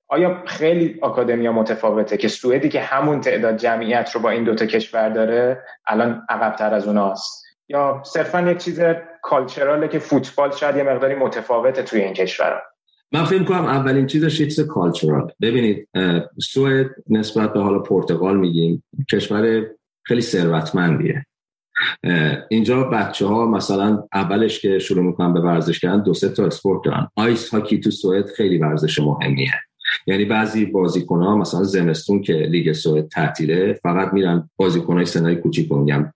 [0.09, 5.09] آیا خیلی آکادمیا متفاوته که سوئدی که همون تعداد جمعیت رو با این دوتا کشور
[5.09, 8.81] داره الان عقبتر از اوناست؟ یا صرفا یک چیز
[9.22, 12.62] cultural ه که فوتبال شاید یه مقداری متفاوته توی این کشور
[13.12, 15.88] من فکر کنم اولین چیزش چیز cultural ببینید
[16.40, 19.66] سوئد نسبت به حالا پرتغال میگیم کشور
[20.03, 21.27] خیلی ثروتمندیه.
[22.49, 26.85] اینجا بچه ها مثلا اولش که شروع می‌کنن به ورزش کردن دو سه تا اسپورت
[26.85, 27.09] دارن.
[27.16, 29.53] ice hockey تو سوئد خیلی ورزش مهمیه.
[30.07, 35.37] یعنی بعضی بازیکن ها مثلا زمستون که لیگ سوئد تعطیله فقط میرن بازیکن های سنای
[35.37, 36.12] کوچیک میگم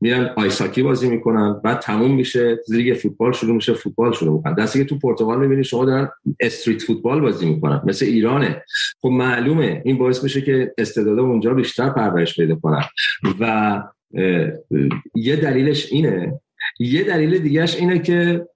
[0.00, 4.54] میرن آیساکی بازی می‌کنن بعد تموم میشه لیگ فوتبال شروع میشه فوتبال شروع می‌کنن.
[4.54, 6.08] دستی که تو پرتغال می‌بینی شما دارن
[6.40, 8.64] استریت فوتبال بازی می‌کنن مثل ایرانه.
[9.00, 12.84] خب معلومه این باعث میشه که استعدادا اونجا بیشتر پرورش پیدا کنن.
[13.40, 13.82] و
[15.14, 16.40] یه دلیلش اینه
[16.78, 18.46] یه دلیل دیگهش اینه که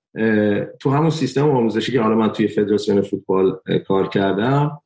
[0.80, 4.80] تو همون سیستم آموزشی که حالا من توی فدراسیون فوتبال کار کردم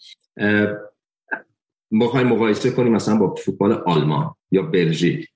[1.90, 5.28] ما مقایسه کنیم مثلا با فوتبال آلمان یا بلژیک.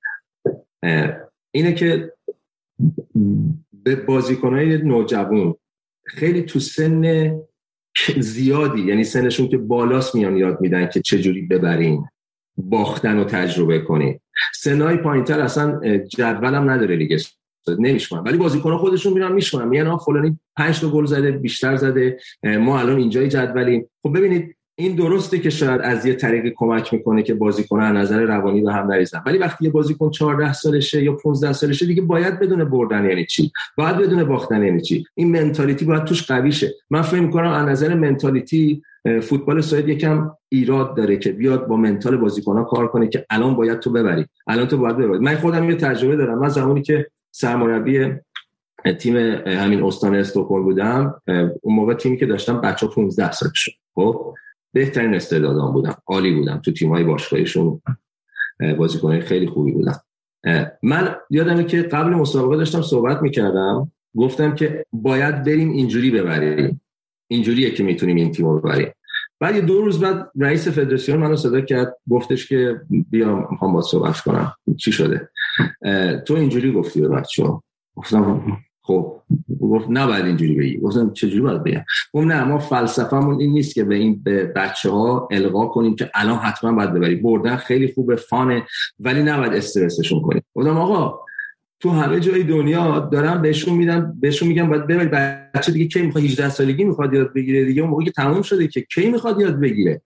[1.50, 2.12] اینه که
[3.72, 5.54] به بازیکنهای نوجوان
[6.04, 7.32] خیلی تو سن
[8.18, 12.08] زیادی یعنی سنشون که بالاست میان یاد میدن که چجوری ببرین
[12.56, 14.20] باختن و تجربه کنین.
[14.54, 17.20] سنهای پایینتر اصلا جدولم نداره لیگ
[17.78, 18.22] نمیشونن.
[18.22, 19.68] ولی بازیکن خودشون میرن میشونن.
[19.68, 22.18] میگن فلانی 5 تا گل زده بیشتر زده.
[22.44, 23.86] ما الان اینجای جدولیم.
[24.02, 28.20] خب ببینید این درسته که شاید از یه طریقی کمک می‌کنه که بازیکن از نظر
[28.20, 29.22] روانی به هم نریزن.
[29.26, 33.52] ولی وقتی یه بازیکن 14 سالشه یا 15 سالشه دیگه باید بدون بردن یعنی چی؟
[33.76, 37.68] باید بدون باختن یعنی چی؟ این منتالیتی باید توش قوی شه من فکر می‌کنم از
[37.68, 38.82] نظر منتالیتی
[39.22, 43.78] فوتبال سوئد یکم ایراد داره که بیاد با منتال بازیکن‌ها کار کنه که الان باید
[43.80, 44.26] تو ببری.
[44.46, 45.18] الان تو باید ببری.
[45.18, 46.38] من خودم یه تجربه دارم.
[46.38, 48.06] من زمانی که سرمربی
[48.98, 49.16] تیم
[49.46, 51.14] همین استان استکهلم بودم
[51.62, 54.34] اون موقع تیمی که داشتم بچه 15 سالش خب؟
[54.72, 55.94] بهترین استعدادان بودم.
[56.06, 56.60] عالی بودم.
[56.64, 57.82] تو تیم‌های باشگاهیشون
[58.78, 60.00] بازیکنای خیلی خوبی بودم.
[60.82, 63.92] من یادمه که قبل مسابقه داشتم صحبت می‌کردم.
[64.16, 66.80] گفتم که باید بریم اینجوری ببریم.
[67.28, 68.88] اینجوریه که می‌تونیم این تیم رو ببریم.
[69.40, 71.96] بعد دو روز بعد رئیس فدراسیون منو صدا کرد.
[72.10, 72.80] گفتش که
[73.10, 74.52] بیام می‌خوام با صحبت کنم.
[74.76, 75.28] چی شده؟
[76.26, 77.62] تو اینجوری گفتی به بچه‌ها.
[77.96, 78.42] گفتم
[78.84, 79.16] خب
[79.60, 80.78] گفت نباید اینجوری بگی.
[80.78, 84.90] گفتم چجوری باید بگم؟ گفت نه ما فلسفه‌مون این نیست که به این به بچه
[84.90, 87.16] ها القا کنیم که الان حتما باید ببری.
[87.16, 88.66] بردن خیلی خوبه فانه
[89.00, 90.42] ولی نباید استرسشون کنیم.
[90.54, 91.20] گفتم آقا
[91.82, 95.08] تو همه جای دنیا دارم بهشون میدم بهشون میگم باید ببری.
[95.54, 98.68] بچه دیگه کی می‌خواد 18 سالگی می‌خواد یاد بگیره دیگه؟ اون موقعی که تموم شده
[98.68, 100.00] که کی می‌خواد یاد بگیره؟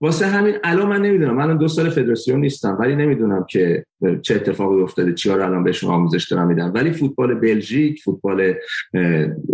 [0.00, 1.34] واسه همین الان من نمی‌دونم.
[1.34, 3.84] من دو سال فدراسیون نیستم ولی نمی‌دونم که
[4.22, 8.54] چه اتفاقی افتاده چیا رو الان بهشون آموزش دارم میدم ولی فوتبال بلژیک فوتبال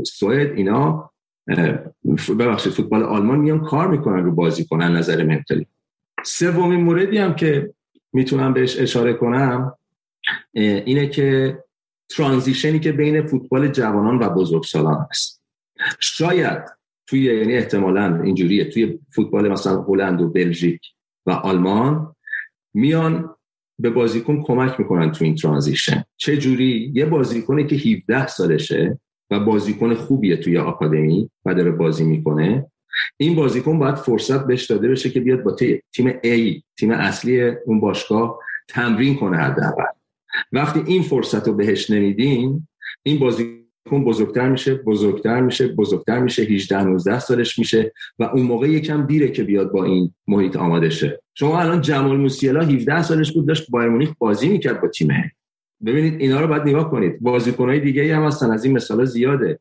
[0.04, 1.10] سوئد اینا
[2.38, 5.66] ببخشید فوتبال آلمان میان کار می‌کنن رو بازی کنن نظر منتالی.
[6.24, 7.70] سومین موردی هم که
[8.12, 9.72] می‌تونم بهش اشاره کنم
[10.54, 11.58] اینه که
[12.08, 15.42] ترانزیشنی که بین فوتبال جوانان و بزرگسالان هست
[16.00, 16.62] شاید
[17.06, 20.80] توی یعنی احتمالا اینجوریه توی فوتبال مثلا هلند و بلژیک
[21.26, 22.14] و آلمان
[22.74, 23.36] میان
[23.78, 26.04] به بازیکن کمک می‌کنن تو این ترانزیشن.
[26.16, 32.04] چه جوری؟ یه بازیکنی که 17 سالشه و بازیکن خوبیه توی آکادمی و داره بازی
[32.04, 32.66] می‌کنه
[33.16, 35.56] این بازیکن باید فرصت بهش داده بشه که بیاد با
[35.92, 38.38] تیم A تیم اصلی اون باشگاه
[38.68, 39.95] تمرین کنه حداقل.
[40.52, 42.68] وقتی این فرصت رو بهش نمیدین
[43.02, 48.68] این بازیکن بزرگتر میشه بزرگتر میشه بزرگتر میشه 18 19 سالش میشه و اون موقع
[48.68, 51.20] یکم دیره که بیاد با این محیط آماده شه.
[51.34, 55.08] شما الان جمال موسیلا 17 سالش بود داشت بایر مونیخ بازی می‌کرد با تیم
[55.86, 57.20] ببینید اینا رو باید نگاه کنید.
[57.20, 59.60] بازیکنهای دیگه هم هستن از این مثالا زیاده.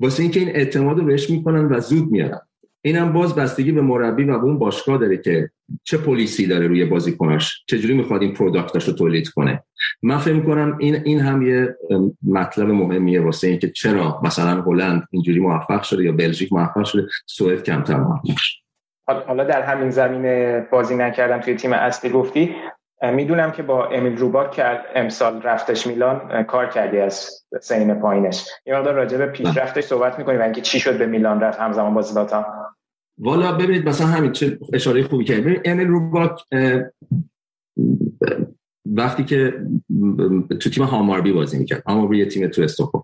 [0.00, 2.40] واسه اینکه این اعتماد رو بهش می‌کنن و زود میارن.
[2.84, 5.50] اینم باز بستگی به مربی و اون باشگاه داره که
[5.84, 9.62] چه پلیسی داره روی بازیکناش؟ چجوری می‌خواد این پروداکتاش رو تولید کنه؟
[10.02, 11.76] من فکر می‌کنم این این هم یه
[12.28, 17.62] مطلب مهمیه واسه اینکه چرا مثلا هلند اینجوری موفق شده یا بلژیک موفق شده سوئد
[17.62, 18.62] کمتر موفق شده.
[19.06, 22.54] حالا در همین زمینه بازی نکردم توی تیم اصلی گفتی.
[23.12, 27.30] می‌دونم که با امیل روباک که امسال رفتش میلان کار کردی از
[27.60, 28.46] سین پایینش.
[28.66, 31.94] یه مقدار راجع به پیشرفتش صحبت می‌کنی و اینکه چی شد به میلان رفت همزمان
[31.94, 32.44] با زلاتان؟
[33.22, 36.40] والا ببینید مثلا همین چه اشاره خوبی کرد ببینید امیل روباک
[38.86, 39.66] وقتی که
[40.60, 41.82] تو تیم هاماربی بازی می‌کرد.
[41.86, 43.00] هاماربی یه تیم تو استوکو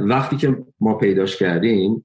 [0.00, 2.04] وقتی که ما پیداش کردیم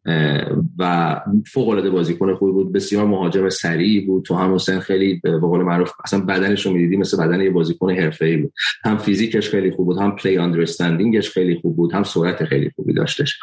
[0.80, 1.16] و
[1.54, 4.24] فوق العاده بازیکن خوبی بود بسیار مهاجم سریع بود.
[4.24, 7.92] تو همون سن خیلی به قول معروف اصلا بدنش رو می‌دیدی مثل بدن یه بازیکن
[7.92, 8.54] حرفه‌ای بود.
[8.84, 12.94] هم فیزیکش خیلی خوب بود هم پلی اندرستندینگش خیلی خوب بود هم سرعت خیلی خوبی
[12.94, 13.40] داشتش.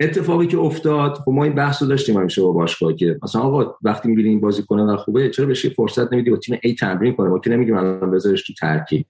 [0.00, 3.74] اتفاقی که افتاد خب ما این بحث رو داشتیم همیشه با باشگاه که مثلا آقا
[3.82, 7.50] وقتی می‌بینیم بازیکن خوبه چرا بهش فرصت نمیدی با تیم ای تمرین کنه؟ ما که
[7.50, 9.06] نمیگیم الان بذارش تو ترکیب.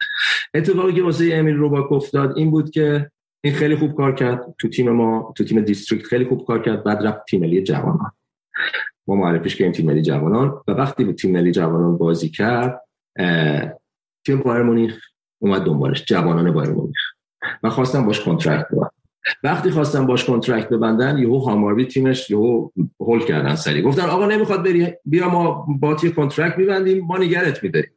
[0.55, 3.11] اتفاقی اتفاقی که واسه امیل روباک افتاد این بود که
[3.45, 6.85] این خیلی خوب کار کرد تو تیم ما تو تیم district خیلی خوب کار کرد
[6.85, 8.13] بعد رفت تیم ملی جوانان.
[9.07, 10.63] ما معرفیش کردیم تیم ملی جوانان.
[10.69, 12.81] و وقتی به تیم ملی جوانان بازی کرد
[14.27, 15.01] تیم بایر مونیخ
[15.43, 16.99] اومد دنبالش جوانان بایر مونیخ.
[17.63, 18.91] و خواستن باش contract ببندن
[19.43, 22.69] وقتی خواستن باش contract ببندن یهو هاماربی تیمش یهو
[23.01, 27.63] هول کردن سریع گفتن آقا نمی‌خواد بری بیا ما با یه contract میبندیم ما نگرت
[27.63, 27.91] میداریم.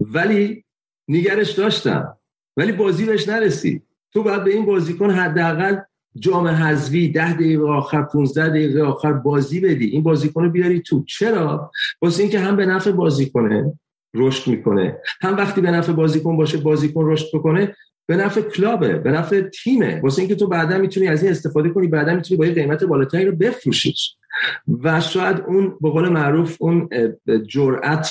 [0.00, 0.64] ولی
[1.10, 2.16] نگرش داشتم.
[2.56, 3.82] ولی بازی بهش نرسید.
[4.12, 5.76] تو باید به این بازیکن حداقل
[6.18, 9.86] جام حذفی ده دقیقه آخر 15 دقیقه آخر بازی بدی.
[9.86, 11.04] این بازیکن رو بیاری تو.
[11.04, 11.70] چرا؟
[12.02, 13.78] واسه اینکه هم به نفع بازیکنه
[14.14, 14.98] رشد می‌کنه.
[15.20, 20.00] هم وقتی به نفع بازیکن باشه بازیکن رشد بکنه به نفع کلابه به نفع تیمه.
[20.02, 23.24] واسه اینکه تو بعدا می‌تونی از این استفاده کنی بعدا می‌تونی با یه قیمت بالاتری
[23.24, 24.16] رو بفروشیش.
[24.82, 26.88] و شاید اون به قول معروف اون
[27.46, 28.08] جرأت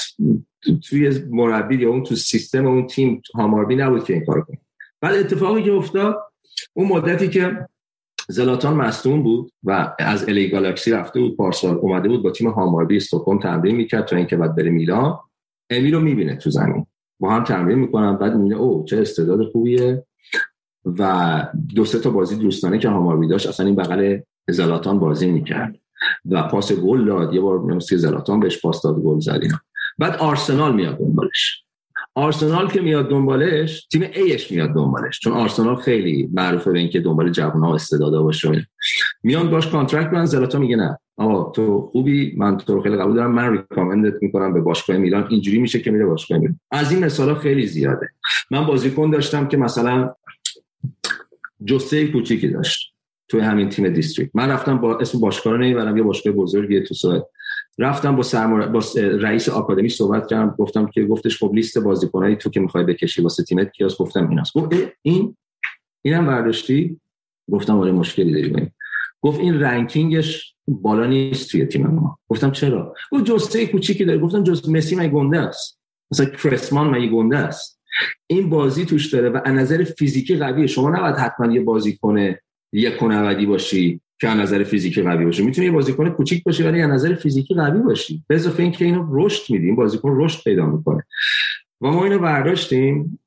[0.90, 4.58] توی مربی یا اون تو سیستم اون تیم هاماربی نبود که این کار کنه.
[5.02, 6.18] بعد اتفاقی که افتاد
[6.74, 7.68] اون مدتی که
[8.30, 12.98] زلاتان مصدوم بود و از الی گالاکسی رفته بود پارسال اومده بود با تیم هاماربی
[12.98, 15.20] استکهلم تمرین می‌کرد تا اینکه بعد بره میلان.
[15.70, 16.86] امی رو می‌بینه تو زمین.
[17.20, 20.06] با هم تمرین می‌کنن بعد می‌بینه او چه استعداد خوبیه.
[20.86, 25.76] و دو سه تا بازی دوستانه که هاماربی داشت اصلا این بغل زلاتان بازی می‌کرد.
[26.26, 27.34] و پاس گل داد.
[27.34, 29.42] یه بار مثل زلاتان بهش پاس داد گل زد
[30.00, 31.64] بعد آرسنال میاد دنبالش.
[32.16, 35.20] آرسنال که میاد دنبالش تیم ایش میاد دنبالش.
[35.20, 38.68] چون آرسنال خیلی معروفه به اینکه دنبال جوان ها استعدادا باشه
[39.24, 40.98] میان باش contract من زلاتان میگه نه.
[41.18, 43.32] آقا تو خوبی؟ من تو رو خیلی قبول دارم.
[43.32, 45.28] من recommend ت می‌کنم به باشگاه میلان.
[45.30, 46.60] اینجوری میشه که میره باشگاه میلان.
[46.72, 48.10] از این مثالا خیلی زیاده.
[48.52, 50.14] من بازیکن داشتم که مثلا
[51.66, 52.94] جسه کوچیکی داشت.
[53.28, 54.32] توی همین تیم دیستریکت.
[54.34, 57.24] من رفتم با اسم باشگاه رو نمی‌برم یه باشگاه بزرگی تو سوئد
[57.78, 58.68] رفتم با سرمر...
[58.68, 63.22] با رئیس آکادمی صحبت کردم گفتم که گفتش خب لیست بازیکنایی تو که می‌خوای بکشی
[63.22, 64.54] واسه تیمت کیاس؟ گفتم ایناست.
[64.54, 65.38] گفت این؟
[66.02, 67.00] اینم برداشتی؟
[67.52, 68.76] گفتم آره مشکلی داریم.
[69.22, 72.20] گفت این رنکینگش بالا نیست توی تیم ما.
[72.30, 74.20] گفتم چرا؟ گفت جسته کوچیکی داره.
[74.20, 75.80] گفتم جز مسی مگه گنده است؟
[76.12, 77.80] مثلا کرسمان مگه گنده است؟
[78.28, 80.68] این بازی توش داره و از نظر فیزیکی قویه.
[80.68, 82.42] شما نباید حتما یه بازی کنه
[82.74, 83.00] یک
[83.48, 84.02] باشی.
[84.22, 85.44] که از نظر فیزیکی قوی باشه.
[85.44, 88.24] می‌تونه یه بازیکن کوچیک باشه ولی از نظر فیزیکی قوی باشی.
[88.28, 91.04] به اضافه اینکه اینو رشد میدیم بازیکن رشد پیدا می‌کنه.
[91.82, 93.20] و ما اینو برداشتیم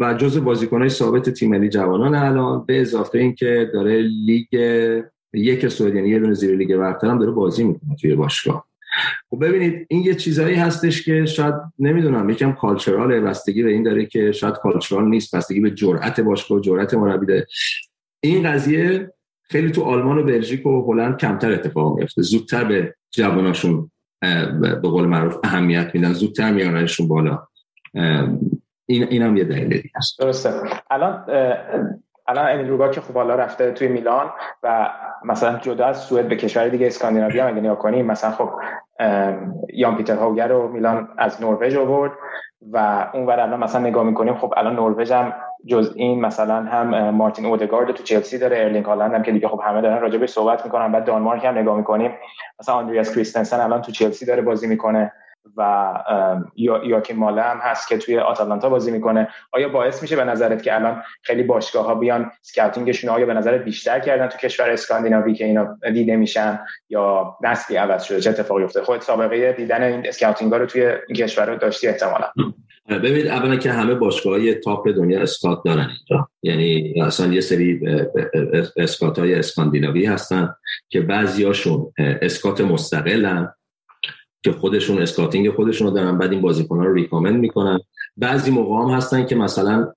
[0.00, 4.46] و جز بازیکنهای ثابت تیم ملی جوانان الان به اضافه اینکه داره لیگ
[5.34, 8.66] یک سعودی یعنی یه دونه زیر لیگ برتر هم داره بازی می‌کنه توی باشگاه.
[9.30, 14.06] خب ببینید این یه چیزایی هستش که شاید نمی‌دونم یکم کالچرال بستگی به این داره
[14.06, 17.42] که شاید کالچرال نیست بستگی به جرأت باشگاه جرأت مربی
[18.20, 19.12] این قضیه
[19.48, 23.90] خیلی تو آلمان و بلژیک و هلند کمتر اتفاق میفته زودتر به جواناشون
[24.60, 26.12] به قول معروف اهمیت میدن.
[26.12, 27.38] زودتر میارنشون بالا.
[28.86, 30.18] این اینم یه دلیل دیگه است.
[30.18, 30.50] درسته.
[30.90, 31.24] الان
[32.28, 34.30] الان امیل روبا که خب بالا رفته توی میلان
[34.62, 34.90] و
[35.24, 38.50] مثلا جدا از سوئد به کشور دیگه اسکاندیناوی هم اگه نگاه کنیم مثلا خب
[39.74, 42.12] یان پیتر هاوگر رو میلان از نروژ آورد
[42.72, 45.32] و اونور الان مثلا نگاه می‌کنیم خب الان نروژ هم
[45.66, 49.60] جز این مثلا هم مارتین اودگارد تو چلسی داره ارلینگ هالند هم که دیگه خب
[49.64, 50.92] همه دارن راجع صحبت می‌کنن.
[50.92, 52.10] بعد دانمارک هم نگاه می‌کنیم.
[52.60, 55.12] مثلا آندریاس کریستنسن الان تو چلسی داره بازی می‌کنه
[55.56, 55.92] و
[56.56, 59.28] یواکیم مهله هم هست که توی آتالانتا بازی می‌کنه.
[59.52, 63.34] آیا باعث میشه به نظرت که الان خیلی باشگاه ها بیان scouting شون آیا به
[63.34, 68.30] نظرت بیشتر کردن تو کشور اسکاندیناوی که اینا دیده میشن یا نسلی عوض شده؟ چه
[68.30, 72.26] اتفاقی افتاده؟ خودت سابقه دیدن این scouting ها رو توی این کشور رو داشتی احتمالا.
[72.88, 76.28] ببینید اولا که همه باشگاه های top دنیا scout دارن اینجا.
[76.42, 77.80] یعنی اصلا یه سری
[78.76, 80.54] scout های اسکاندیناوی هستن
[80.88, 83.52] که بعضیاشون scout مستقلن.
[84.46, 87.80] که خودشون scouting خودشون رو دارن بعد این بازیکن رو recommend می‌کنن.
[88.16, 89.88] بعضی موقع هم هستن که مثلا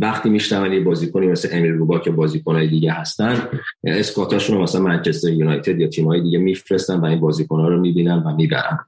[0.00, 3.36] وقتی میشنون یه بازیکنی مثل امیل روبا که بازیکنهای دیگه هستن
[3.84, 8.34] اسکاتاشون رو مثلا منچستر یونایتد یا تیم‌های دیگه میفرستن و این بازیکن‌ها رو می‌بینن و
[8.36, 8.78] می‌برن.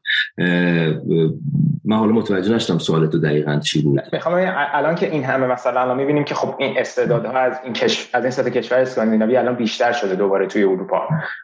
[1.85, 4.01] من حالا متوجه نشدم سوالتو دقیقا چی بود.
[4.13, 8.11] می‌خوام الان که این همه مثلا الان می‌بینیم که خب این استعدادها از این کش...
[8.13, 11.01] از این سطح کشور اسکاندیناوی الان بیشتر شده دوباره توی اروپا.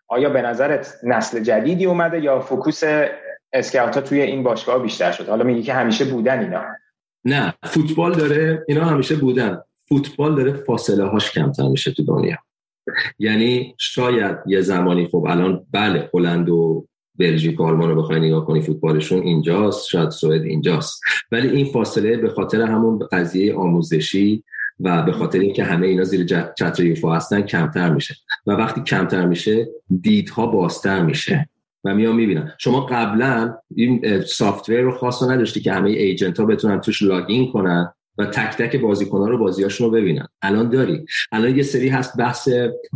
[0.09, 2.83] آیا به نظرت نسل جدیدی اومده یا فوکوس
[3.53, 6.63] اسکاوت توی این باشگاه بیشتر شد حالا میگی که همیشه بودن اینا.
[7.25, 9.61] نه فوتبال داره اینا همیشه بودن.
[9.89, 12.37] فوتبال داره فاصله هاش کمتر میشه تو دنیا.
[13.19, 16.87] یعنی شاید یه زمانی خب الان بله هلند و
[17.19, 21.01] بلژیک آلمان رو بخوای نگاه کنی فوتبالشون اینجاست شاید سوئد اینجاست.
[21.33, 24.45] ولی این فاصله به خاطر همون قضیه آموزشی
[24.81, 26.25] و به خاطر اینکه همه اینا زیر
[26.59, 28.15] چتر یوفا هستن کمتر میشه.
[28.47, 29.69] و وقتی کمتر میشه
[30.01, 31.49] دیدها بازتر میشه.
[31.87, 36.81] و میان می‌بینن شما قبلا این سافتور رو خاصا نداشتی که همه ایجنت ها بتونن
[36.81, 40.29] توش لاگین کنن و تک تک بازیکن‌ها رو بازیاشون رو ببینن.
[40.43, 41.05] الان داری.
[41.33, 42.49] الان یه سری هست بحث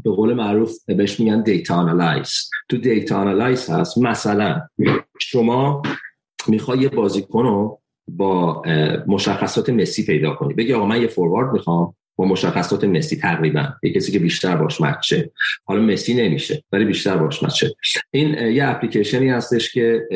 [0.05, 3.99] به قول معروف بهش میگن data analyze تو data analyze هست.
[3.99, 4.61] مثلا
[5.20, 5.82] شما
[6.47, 8.62] می‌خوای یه بازیکن رو با
[9.07, 10.55] مشخصات مسی پیدا کنی.
[10.55, 11.95] بگی آقا من یه فوروارد می‌خوام.
[12.21, 13.68] با مشخصات مسی تقریبا.
[13.83, 15.31] یه کسی که بیشتر باش match ه
[15.64, 17.75] حالا مسی نمیشه ولی بیشتر باش match ه
[18.11, 20.09] این یه اپلیکیشنی هستش که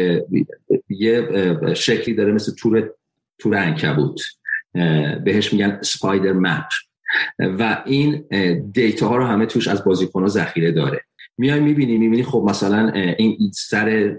[0.89, 1.29] یه
[1.75, 2.91] شکلی داره مثل تور
[3.39, 4.21] تور انکبوت.
[5.25, 6.67] بهش میگن سپایدر مپ.
[7.39, 8.25] و این
[8.73, 11.01] دیتا ها رو همه توش از بازیکن ها ذخیره داره.
[11.39, 14.17] میای می‌بینی می‌بینی خب مثلا این سر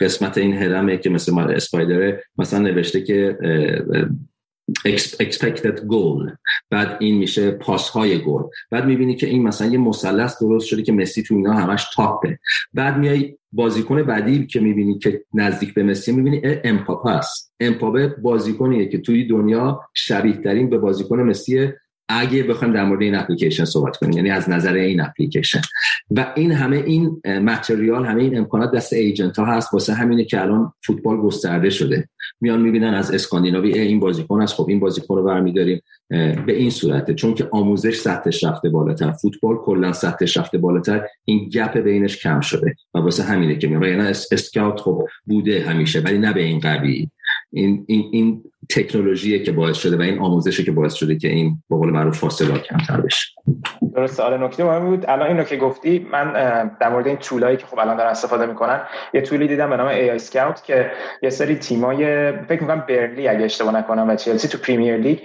[0.00, 3.38] قسمت این هرمه که مثل اسپایدر مثلا نوشته که
[5.20, 6.36] expected goal.
[6.70, 8.42] بعد این میشه پاس های گل.
[8.70, 12.38] بعد می‌بینی که این مثلا یه مثلث درست شده که مسی تو اینا همش تاپه.
[12.74, 17.54] بعد میای بازیکن بعدی که می‌بینی که نزدیک به مسی می‌بینی امپاپا است.
[17.60, 21.68] امپاپه بازیکنیه که توی دنیا شبیه ترین به بازیکن مسی
[22.08, 25.60] اگه بخوایم در مورد این اپلیکیشن صحبت کنیم یعنی از نظر این اپلیکیشن.
[26.10, 29.74] و این همه این متریال همه این امکانات دست ایجنت ها هست.
[29.74, 32.08] واسه همینه که الان فوتبال گسترده شده.
[32.40, 35.80] میان می‌بینن از اسکاندیناوی این بازیکن است خب این بازیکن رو برمیداریم
[36.46, 37.14] به این صورته.
[37.14, 42.40] چون که آموزش سطحش رفته بالاتر فوتبال کلا سطحش رفته بالاتر این گپ بینش کم
[42.40, 42.74] شده.
[42.94, 47.08] و واسه همینه که میان یعنی اسکاوت خب بوده همیشه ولی نه به این قوی.
[47.54, 51.62] این این این تکنولوژیه که باعث شده و این آموزشه که باعث شده که این
[51.70, 53.26] به قول معروف فاصله کمتر بشه.
[53.94, 54.22] درسته.
[54.22, 55.04] آره نکته مهمی بود.
[55.08, 56.32] الان اینو که گفتی من
[56.80, 58.80] در مورد این tool ایی که خب الان دارن استفاده می‌کنن
[59.14, 60.90] یه tool ی دیدم به نام aiScout که
[61.22, 65.18] یه سری تیمای فکر می‌کنم برنلی اگه اشتباه نکنم و چلسی تو پریمیر لیگ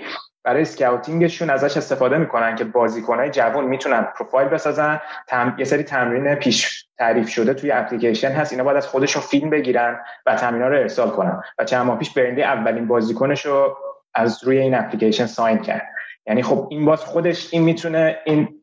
[0.43, 5.01] برای scouting شون ازش استفاده می‌کنن که بازیکنهای جوان می‌تونن پروفایل بسازن.
[5.27, 5.55] تم...
[5.57, 8.51] یه سری تمرین پیش تعریف شده توی اپلیکیشن هست.
[8.51, 11.43] اینا باید از خودشون فیلم بگیرن و تمرین رو ارسال کنن.
[11.59, 13.77] و چند ماه پیش برندی اولین بازیکنش رو
[14.13, 15.87] از روی این اپلیکیشن ساین کرد.
[16.27, 18.58] یعنی خب این باز خودش این می‌تونه این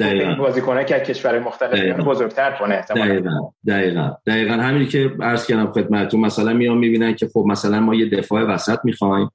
[0.00, 3.30] این بازیکنه که کشور مختلف بزرگتر کنه دقیقا.
[3.66, 4.10] دقیقا.
[4.26, 8.42] دقیقا همینی که عرض کردم خدمتتون مثلا میان می‌بینن که خب مثلا ما یه دفاع
[8.42, 9.30] وسط می‌خوایم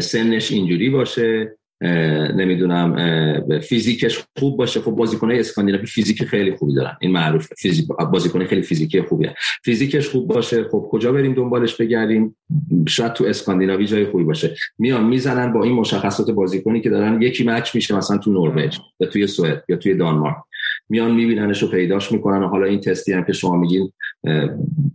[0.00, 1.56] سنش اینجوری باشه.
[1.80, 2.96] نمی‌دونم
[3.60, 4.80] فیزیکش خوب باشه.
[4.80, 6.96] خب بازیکنای اسکاندیناوی فیزیک خیلی خوبی دارن.
[7.00, 9.34] این معروف فیزیک بازیکن خیلی فیزیکی خوبیه.
[9.64, 10.64] فیزیکش خوب باشه.
[10.64, 12.36] خب کجا بریم دنبالش بگردیم؟
[12.88, 14.56] شاید تو اسکاندیناوی جای خوبی باشه.
[14.78, 17.22] میان می‌زنن با این مشخصات بازیکنی که دارن.
[17.22, 20.36] یکی مچ میشه مثلا تو نروژ یا توی سوئد یا توی دانمارک.
[20.88, 23.92] میان میبیننش و پیداش می‌کنن و حالا این تستی هم که شما میگین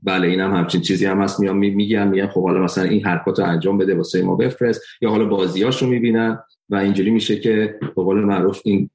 [0.04, 1.40] بله این هم همچین چیزی هم هست.
[1.40, 4.82] میان میگن میگن خب حالا مثلا این حرکات رو انجام بده واسه ما بفرست.
[5.02, 6.40] یا حالا بازیاشو می‌بینن.
[6.70, 8.90] و اینجوری میشه که به قول معروف این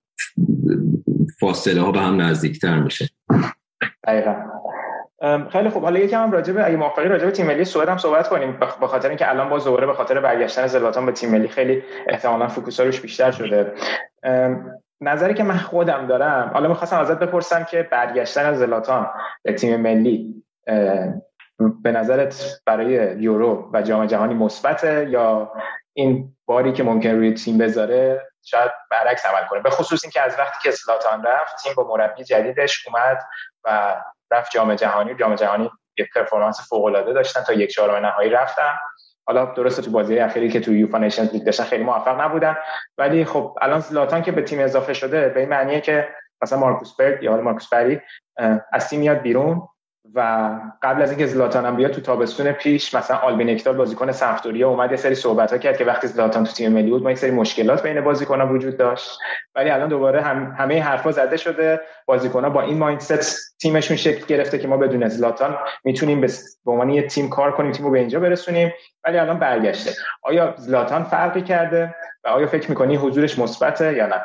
[1.40, 3.08] فاصله ها به هم نزدیکتر میشه.
[4.04, 4.34] دقیقا.
[5.50, 5.82] خیلی خوب.
[5.82, 8.60] حالا یکم هم راجع به اگه موافقی راجع به تیم ملی سوئد هم صحبت کنیم.
[8.80, 12.48] به خاطر اینکه الان باز دوباره به خاطر برگشتن زلاتان به تیم ملی خیلی احتمالاً
[12.48, 13.72] فوکوس روش بیشتر شده.
[15.00, 19.06] نظری که من خودم دارم حالا می‌خواستم ازت بپرسم که برگشتن زلاتان
[19.42, 20.44] به تیم ملی
[21.82, 25.52] به نظرت برای یورو و جام جهانی مثبته یا
[25.92, 29.60] این باری که ممکن روی تیم بذاره شاید برعکس عمل کنه.
[29.60, 33.22] به خصوص اینکه از وقتی که زلاتان رفت تیم با مربی جدیدش اومد
[33.64, 33.96] و
[34.30, 35.14] رفت جام جهانی.
[35.14, 38.74] جام جهانی یک performance فوق العاده داشتن تا یک چهارم نهایی رفتن.
[39.26, 42.56] حالا درسته تو بازی اخیری که تو یوفا نیشنز لیگ داشتن خیلی موفق نبودن.
[42.98, 46.08] ولی خب الان زلاتان که به تیم اضافه شده به این معنیه که
[46.42, 48.00] مثلا مارکوس برگ یا مارکوس بری
[48.72, 49.68] از تیم میاد بیرون.
[50.14, 50.50] و
[50.82, 54.90] قبل از اینکه زلاتان هم بیاد تو تابستون پیش مثلا آلبین اکدال بازیکن سمپدوریا اومد
[54.90, 57.30] یه سری صحبت ها کرد که وقتی زلاتان تو تیم ملی بود ما یک سری
[57.30, 59.18] مشکلات بین بازیکن‌ها وجود داشت.
[59.54, 61.80] ولی الان دوباره هم همه حرفا زده شده.
[62.06, 66.28] بازیکن‌ها با این مایندست تیمشون شکل گرفته که ما بدون زلاتان می‌تونیم به
[66.66, 68.72] عنوان یه تیم کار کنیم تیمو به اینجا برسونیم.
[69.04, 69.90] ولی الان برگشته.
[70.22, 71.94] آیا زلاتان فرقی کرده؟
[72.24, 74.22] و آیا فکر می‌کنی حضورش مثبته یا نه؟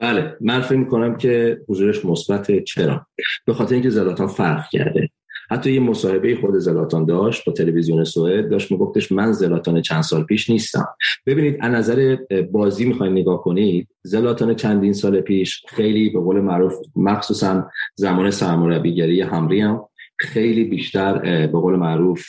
[0.00, 3.06] بله من فکر می‌کنم که حضورش مثبت چرا؟
[3.46, 5.05] به خاطر اینکه زلاتان فرق کرده.
[5.50, 10.24] حتی یه مصاحبه خود زلاتان داشت با تلویزیون سوئد داشت میگفتش من زلاتان چند سال
[10.24, 10.88] پیش نیستم.
[11.26, 12.16] ببینید از نظر
[12.52, 19.20] بازی می‌خواین نگاه کنید زلاتان چندین سال پیش خیلی به قول معروف مخصوصا زمان سرمربیگری
[19.20, 19.80] همری هم
[20.18, 22.24] خیلی بیشتر به قول معروف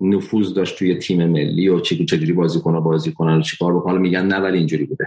[0.00, 4.26] نفوذ داشت توی تیم ملی و چجوری بازی کنن بازی کنن و چیکار بکنن میگن
[4.26, 5.06] نه ولی اینجوری بوده.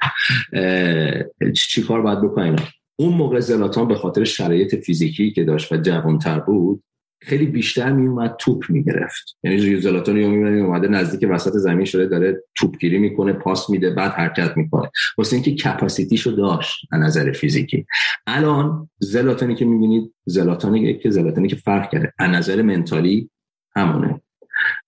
[1.53, 2.55] چیکار باید بکنن
[2.99, 6.84] اون موقع زلاتان به خاطر شرایط فیزیکی که داشت و جوانتر بود
[7.22, 9.38] خیلی بیشتر میومد توپ می‌گرفت.
[9.43, 14.57] یعنی زلاتان یومی اومده نزدیک وسط زمین شده داره توپگیری می‌کنه پاس میده بعد حرکت
[14.57, 14.89] می‌کنه.
[15.18, 17.86] واسه اینکه capacity شو داشت از نظر فیزیکی.
[18.28, 22.13] الان زلاتانی که می‌بینید زلاتانی که زلاتانی که فرق کرده.
[22.20, 23.30] از نظر mental ی
[23.76, 24.22] همونه.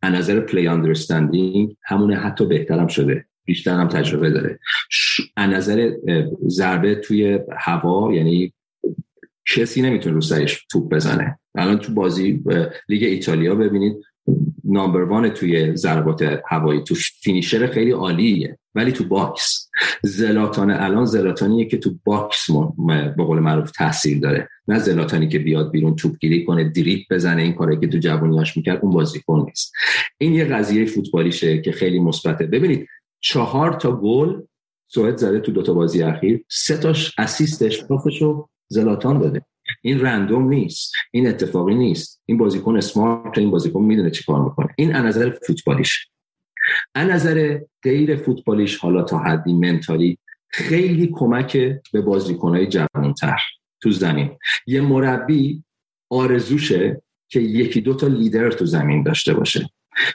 [0.01, 3.25] از نظر play understanding همونه حتی بهترم شده.
[3.45, 4.59] بیشتر هم تجربه داره.
[5.35, 5.91] از نظر
[6.47, 8.53] ضربه توی هوا یعنی
[9.55, 11.39] کسی نمی‌تونه رو سرش توپ بزنه.
[11.55, 12.43] الان تو بازی
[12.89, 13.97] لیگ ایتالیا ببینید
[14.63, 19.69] number one توی ضربات هوایی تو finisher خیلی عالیه ولی تو box.
[20.03, 22.47] زلاتان الان زلاتانیه که تو box
[23.17, 24.49] به قول معروف تاثیر داره.
[24.67, 28.57] نه زلاتانی که بیاد بیرون توپ گیری کنه دریبل بزنه این کاری که تو جوونیاش
[28.57, 29.73] می‌کرد اون بازیکن نیست.
[30.17, 32.45] این یه قضیه فوتبالیشه که خیلی مثبته.
[32.45, 32.87] ببینید
[33.19, 34.41] چهار تا گل
[34.87, 39.45] سوئد زده تو دوتا بازی اخیر سه تاش assist ش پاسشو زلاتان داده.
[39.81, 40.93] این random نیست.
[41.11, 42.21] این اتفاقی نیست.
[42.25, 44.67] این بازیکن smart این بازیکن می‌دونه چی کار می‌کنه.
[44.77, 46.07] این از نظر فوتبالیش
[46.95, 50.17] از نظر غیر فوتبالیش حالا تا حدی منتالی
[50.49, 51.57] خیلی کمک
[51.93, 53.37] به بازیکنهای جوانتر
[53.81, 54.29] تو زمین.
[54.67, 55.63] یه مربی
[56.09, 59.69] آرزوشه که یکی دو تا لیدر تو زمین داشته باشه.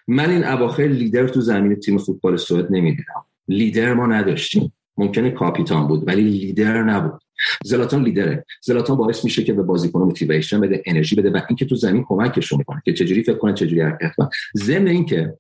[0.08, 3.24] من این اواخر لیدر تو زمین تیم فوتبال سوئد نمی‌دیدم.
[3.48, 4.72] لیدر ما نداشتیم.
[4.96, 7.22] ممکنه کاپیتان بود ولی لیدر نبود.
[7.64, 8.44] زلاتان لیدره.
[8.62, 12.58] زلاتان باعث میشه که به بازیکن موتیویشن بده انرژی بده و اینکه تو زمین کمکشون
[12.58, 14.28] می‌کنه که چجوری فکر کنه چجوری حرکت کنه.
[14.56, 15.38] ضمن اینکه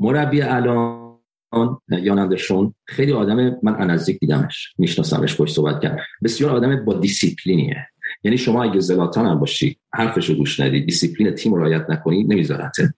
[0.00, 1.18] مربی الان
[2.02, 2.36] یان
[2.86, 5.98] خیلی آدم من نزدیک دیدمش میشناسمش باش صحبت کرد.
[6.22, 7.86] بسیار آدم با دیسیپلینیه.
[8.24, 12.94] یعنی شما اگه زلاتان هم باشی حرفش رو گوش ندی دیسیپلین تیم رعایت نکنی نمیذارته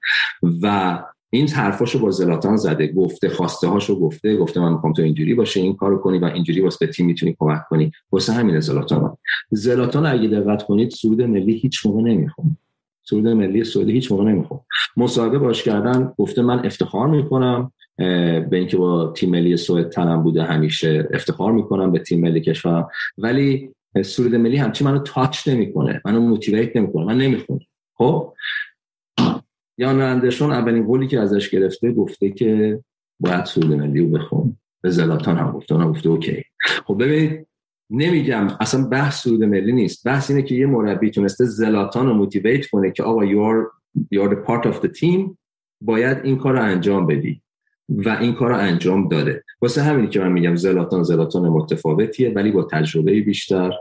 [0.62, 0.99] و
[1.35, 5.61] این حرفاشو با زلاتان زده گفته خواسته هاشو گفته گفته من می‌خوام تو اینجوری باشه
[5.61, 7.93] این کارو کنی و اینجوری واسه تیم می‌تونی کمک کنی.
[8.12, 9.16] واسه همین زلاتان.
[9.51, 12.57] زلاتان اگه دقت کنید سوئد ملی هیچ موقع نمی‌خوام
[13.03, 14.61] سود ملی سعودی هیچ موقع نمی‌خوام
[14.97, 20.43] مصاحبه باش کردن گفته من افتخار می‌کنم به اینکه با تیم ملی سوئد تنم بوده
[20.43, 23.70] همیشه افتخار می‌کنم به تیم ملی کشورم ولی
[24.05, 27.61] سرود ملی همچی منو تاچ نمی‌کنه منو موتیویت نمی‌کنه من نمی‌خونم.
[27.97, 28.32] خب؟
[29.79, 32.81] یان اندرسون اولین قولی که ازش گرفته گفته که
[33.20, 34.57] باید سود ملی رو بخون.
[34.83, 36.45] به زلاتان هم گفته اونم گفته اوکی.
[36.87, 37.47] خب ببینید
[37.91, 40.07] نمیگم اصلا بحث سود ملی نیست.
[40.07, 43.25] بحث اینه که یه مربی تونسته زلاتان رو موتیویت کنه که آقا
[44.12, 45.37] the part of the team
[45.81, 47.43] باید این کار رو انجام بدی.
[47.89, 49.45] و این کار رو انجام داده.
[49.62, 53.72] واسه همینی که من میگم زلاتان زلاتان متفاوتیه ولی با تجربه بیشتر.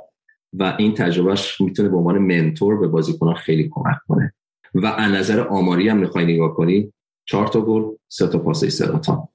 [0.53, 4.33] و این تجربهش می‌تونه به عنوان منتور به بازیکنان خیلی کمک کنه.
[4.73, 6.93] و از نظر آماری هم می‌خوای نگاه کنی
[7.25, 9.27] چهار تا گل سه تا پاس سراتان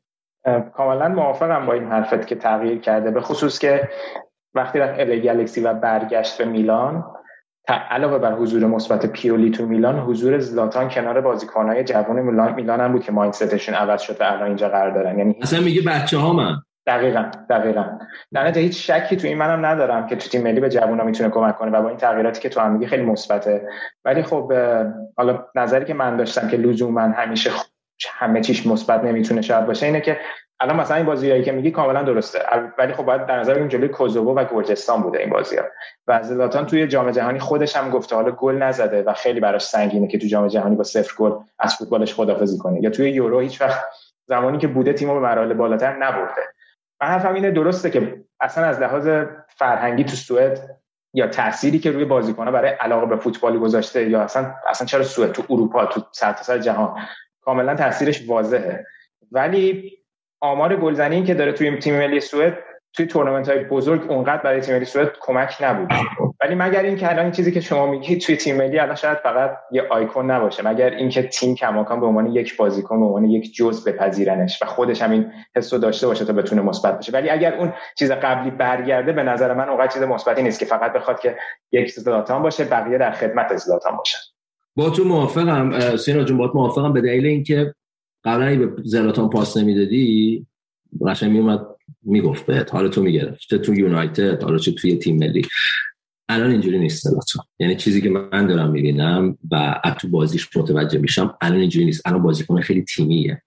[0.75, 3.89] کاملا موافقم با این حرفت که تغییر کرده به خصوص که
[4.55, 7.05] وقتی رفت ال گلکسی و برگشت به میلان
[7.69, 12.93] علاوه بر حضور مثبت پیولی تو میلان حضور زلاتان کنار بازیکنهای جوان میلان میلان هم
[12.93, 15.19] بود که مایندستشون عوض شد و الان اینجا قرار دارن.
[15.19, 16.57] یعنی اصلا میگه بچه ها من.
[16.89, 17.85] دقیقا دقیقا.
[18.33, 21.57] در هیچ شکی تو این منم ندارم که تو تیم ملی به جوونا می‌تونه کمک
[21.57, 23.69] کنه و با این تغییراتی که تو هم میگی خیلی مثبته.
[24.05, 24.53] ولی خب
[25.17, 27.51] حالا نظری که من داشتم که لزوما همیشه
[28.11, 30.19] همه چیش مثبت نمی‌تونه شاید باشه اینه که
[30.61, 32.39] الان مثلا این بازیایی که میگی کاملا درسته.
[32.79, 35.65] ولی خب باید در نظر بگیریم جلوی کوزوو و گرجستان بوده این بازی ها
[36.07, 40.09] و زلاتان توی جام جهانی خودش هم گفته حالا گل نزده و خیلی براش سنگینه
[40.09, 42.83] که تو جام جهانی با صفر گل از فوتبالش خدافظی کنه.
[42.83, 43.85] یا توی یورو هیچ وقت
[44.27, 46.43] زمانی که بوده تیمو به مراحل بالاتر نبرده.
[47.01, 49.09] من حرفم اینه درسته که اصلا از لحاظ
[49.49, 50.79] فرهنگی تو سوئد
[51.15, 55.33] یا تأثیری که روی بازیکن‌ها برای علاقه به فوتبال گذاشته یا اصلا اصلا چرا سوئد
[55.33, 56.97] تو اروپا تو سرتاسر جهان
[57.41, 58.87] کاملا تاثیرش واضحه.
[59.33, 59.99] ولی
[60.41, 62.59] آمار گلزنی که داره توی تیم ملی سوئد
[62.93, 65.89] توی تورنمنت های بزرگ اونقدر برای تیم ملی سوئد کمک نبود.
[66.41, 69.59] ولی مگر اینکه الان این چیزی که شما میگید توی تیم ملی الان شاید فقط
[69.73, 73.91] یه آیکون نباشه مگر اینکه تیم کماکان به عنوان یک بازیکن به عنوان یک جزء
[73.91, 77.13] بپذیرنش و خودش هم این حسو داشته باشه تا بتونه مثبت بشه.
[77.13, 80.93] ولی اگر اون چیز قبلی برگرده به نظر من اونقدر چیز مثبتی نیست که فقط
[80.93, 81.37] بخواد که
[81.73, 84.19] یک زلاتان باشه بقیه در خدمت زلاتان باشه
[84.77, 87.75] با تو موافقم سینا جون با تو موافقم به دلیل اینکه
[88.25, 90.47] قبلا به زلاتان پاس نمی‌دادی
[91.07, 91.61] قشنگ میومد
[92.03, 95.43] می‌گفت بهت حالا تو می‌گرفت چه تو یونایتد حالا چه توی تیم ملی.
[96.29, 101.35] الان اینجوری نیست زلاتان یعنی چیزی که من دارم می‌بینم و تو بازیش متوجه میشم
[101.41, 102.07] الان اینجوری نیست.
[102.07, 103.43] الان بازیکن خیلی تیمیه.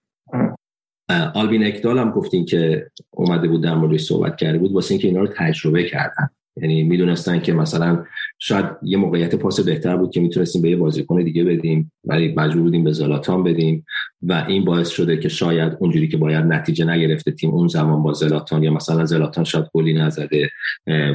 [1.34, 5.20] آلبین اکدال هم گفتین که اومده بود در موردش صحبت کرده بود واسه اینکه اینا
[5.20, 6.28] رو تجربه کردن.
[6.56, 8.04] یعنی می‌دونستن که مثلا
[8.38, 12.62] شاید یه موقعیت پاس بهتر بود که می‌تونستیم به یه بازیکن دیگه بدیم ولی مجبور
[12.62, 13.84] بودیم به زلاتان بدیم
[14.22, 18.12] و این باعث شده که شاید اونجوری که باید نتیجه نگرفته تیم اون زمان با
[18.12, 20.50] زلاتان یا مثلا زلاتان شاید گلی نزده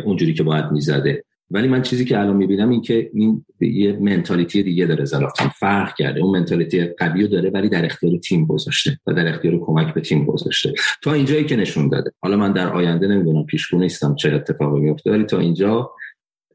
[0.05, 1.23] اونجوری که باید می‌زده.
[1.51, 5.95] ولی من چیزی که الان می‌بینم این که این یه منتالیتی دیگه داره زلاتان فرق
[5.95, 6.21] کرده.
[6.21, 10.25] اون منتالیتی قوی داره ولی در اختیار تیم گذاشته و در اختیار کمک به تیم
[10.25, 10.73] گذاشته.
[11.03, 12.11] تا اینجایی که نشون داده.
[12.21, 15.91] حالا من در آینده نمی‌دونم پیشگو نیستم چه اتفاقی میفته ولی تا اینجا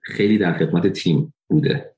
[0.03, 1.93] خیلی در خدمت تیم بوده.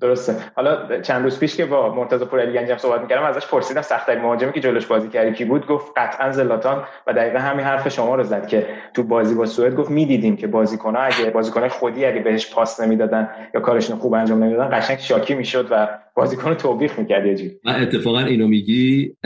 [0.00, 0.36] درسته.
[0.54, 4.52] حالا چند روز پیش که با مرتضی پورعلی گنجم صحبت می‌کردم ازش پرسیدم سخت مهاجمی
[4.52, 8.22] که جلوش بازی کردی کی بود؟ گفت قطعا زلاتان و دقیقا همین حرف شما رو
[8.22, 12.54] زد که تو بازی با سوئد گفت می‌دیدیم که بازیکن‌ها اگه بازیکن خودی اگه بهش
[12.54, 17.56] پاس نمی‌دادن یا کارشون خوب انجام نمی‌دادن قشنگ شاکی می‌شد و بازیکن توبیخ می‌کرد یه
[17.64, 19.16] من اتفاقا اینو میگی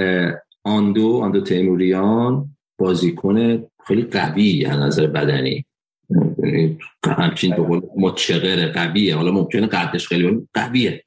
[0.65, 2.45] آندو آندو تیموریان
[2.79, 5.67] بازیکن خیلی قوی از نظر بدنی.
[6.47, 9.17] یعنی همچین به قول متشقر قویه.
[9.17, 11.05] حالا ممکنه قدش خیلی قویه.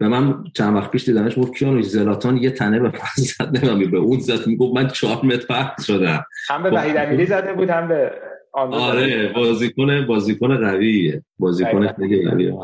[0.00, 3.60] و من چند وقت پیش دیدمش گفت کیانو زلاتان یه تنه به پس زد
[3.90, 4.46] به اون زد.
[4.46, 6.24] می‌گفت من چهار متر پس شدم.
[6.48, 8.12] هم به وحید امیری زده بود هم به
[8.54, 11.22] آره بازیکن بازیکن قویه.
[11.38, 12.54] بازیکن خیلی قویه.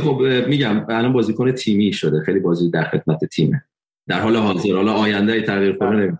[0.00, 2.20] خب میگم الان بازیکن تیمی شده.
[2.20, 3.62] خیلی بازی در خدمت تیمه.
[4.08, 4.74] در حال حاضر.
[4.76, 6.18] حالا آینده تغییر کنه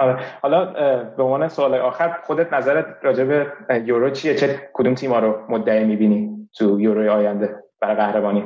[0.00, 0.18] آره.
[0.42, 0.64] حالا
[1.16, 3.46] به عنوان سوال آخر خودت نظرت راجع به
[3.86, 8.44] یورو چیه؟ چه کدوم تیم‌ها رو مدعی می‌بینی تو یورو آینده برای قهرمانی؟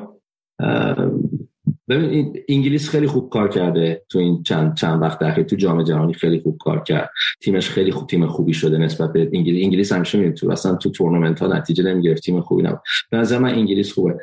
[1.89, 5.45] ببین انگلیس خیلی خوب کار کرده تو این چند چند وقت اخیر.
[5.45, 7.11] تو جام جهانی خیلی خوب کار کرد.
[7.43, 9.65] تیمش خیلی خوب تیم خوبی شده نسبت به انگلیس.
[9.65, 12.23] انگلیس همیشه میگه تو اصلا تو تورنمنت ها نتیجه نمی‌گرفت.
[12.23, 12.81] تیم خوبی نبود.
[13.11, 14.19] به نظر من انگلیس خوبه.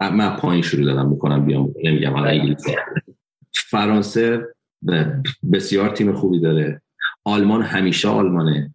[0.00, 2.12] من پایین شروع دادم می‌کنم بیام نمیگم.
[2.12, 2.66] حالا انگلیس.
[3.70, 4.55] فرانسه
[5.52, 6.82] بسیار تیم خوبی داره.
[7.24, 8.74] آلمان همیشه آلمانه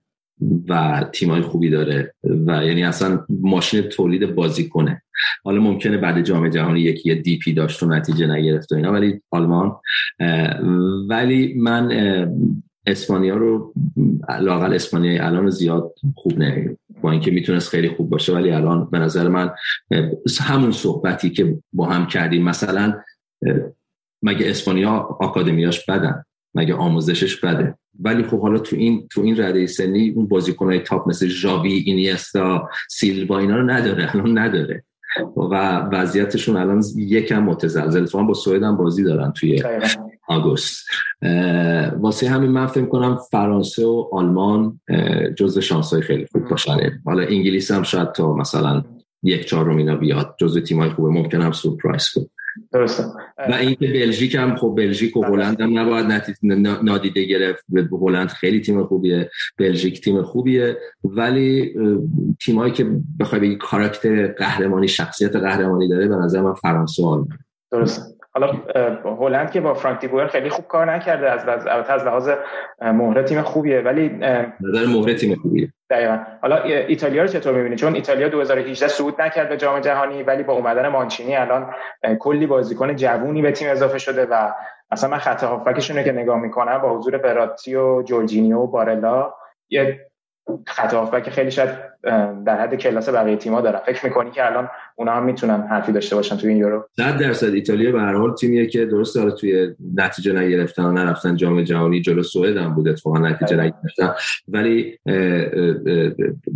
[0.69, 5.01] و تیمای خوبی داره و یعنی اصلا ماشین تولید بازی کنه.
[5.43, 8.91] حالا ممکنه بعد جام جهانی یکی یه دی پی داشت و نتیجه نگرفت و اینا
[8.91, 9.75] ولی آلمان
[11.09, 11.91] ولی من
[12.87, 13.73] اسپانیا رو
[14.41, 18.99] لاقل اسپانیا الان زیاد خوب نمی‌دونم با اینکه می‌تونست خیلی خوب باشه ولی الان به
[18.99, 19.49] نظر من
[20.41, 22.93] همون صحبتی که با هم کردیم مثلا
[24.21, 29.67] مگه اسپانیا آکادمیاش بدن مگه آموزشش بده؟ ولی خب حالا تو این تو این رده
[29.67, 34.83] سنی اون بازیکنهای تاپ مثل ژاوی اینیستا سیلوا اینا رو نداره الان نداره.
[35.37, 35.55] و
[35.91, 38.05] وضعیتشون الان یکم متزلزل.
[38.05, 39.63] تو با سوئد هم بازی دارن توی
[40.27, 40.85] آگوست.
[41.99, 44.79] واسه همین من فکر کنم فرانسه و آلمان
[45.37, 48.83] جزء شانسای خیلی خوب باشن حالا انگلیس هم شاید تا مثلا
[49.23, 50.35] یک چهارم اینا بیاد.
[50.39, 52.29] جزء تیمای خوبه ممکن هم سورپرایز کنه.
[52.71, 53.03] درسته.
[53.49, 56.05] و اینکه بلژیک هم خب بلژیک و هلند هم نباید
[56.83, 57.65] نادیده گرفت.
[57.91, 60.77] هلند خیلی تیم خوبیه بلژیک تیم خوبیه.
[61.03, 61.73] ولی
[62.41, 62.85] تیمایی که
[63.19, 67.25] بخوای بگی کاراکتر قهرمانی شخصیت قهرمانی داره به نظر من فرانسه و
[67.71, 68.20] درسته.
[68.33, 68.53] حالا
[69.03, 71.47] هلند که با فرانک دیبوئر خیلی خوب کار نکرده از
[71.89, 72.29] از لحاظ
[72.81, 75.73] مهره تیم خوبیه ولی نظر مهره تیم خوبیه.
[75.89, 76.17] دقیقا.
[76.41, 80.53] حالا ایتالیا رو چطور می‌بینی؟ چون ایتالیا 2018 صعود نکرد به جام جهانی ولی با
[80.53, 81.73] اومدن مانچینی الان
[82.19, 84.51] کلی بازیکن جوونی به تیم اضافه شده و
[84.91, 89.33] اصلا من خط هافبکشون که نگاه می‌کنم با حضور براتی و جورجینیو و بارلا
[89.69, 90.10] یه
[90.67, 91.69] خط که خیلی شاید
[92.45, 93.79] در حد کلاس بقیه تیم‌ها دارن.
[93.85, 97.53] فکر می‌کنی که الان اونا هم می‌تونن حرفی داشته باشن توی این یورو؟ 100 درصد.
[97.53, 102.01] ایتالیا به هر حال تیمیه که درست داره توی نتیجه نگرفتن و نرفتن جام جهانی
[102.01, 103.65] جلو سوئد هم بود اتفاقا نتیجه آره.
[103.65, 104.13] نگرفتن.
[104.47, 104.97] ولی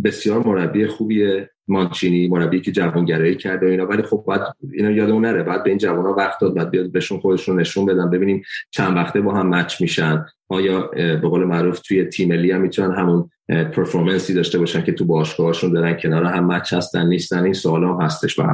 [0.04, 1.50] بسیار مربی خوبیه.
[1.68, 3.86] مانچینی مربی که جوانگرایی کرده و اینا.
[3.86, 4.40] ولی خب بعد
[4.72, 5.42] اینا یادمون نره.
[5.42, 6.54] بعد به این جوانا وقت داد.
[6.54, 8.10] بعد بیاد بهشون خودشون نشون بدن.
[8.10, 10.24] ببینیم چند وقته با هم مچ میشن.
[10.48, 15.04] آیا به قول معروف توی تیم ملی هم می‌تونن همون پرفورمنسی داشته باشن که تو
[15.04, 18.44] باشگاهشون دارن کنار هم مچ هستن نیستن؟ این سوال هم هستش به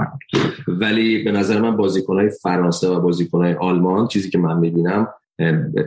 [0.69, 5.09] ولی به نظر من بازیکنهای فرانسه و بازیکنهای آلمان چیزی که من می‌بینم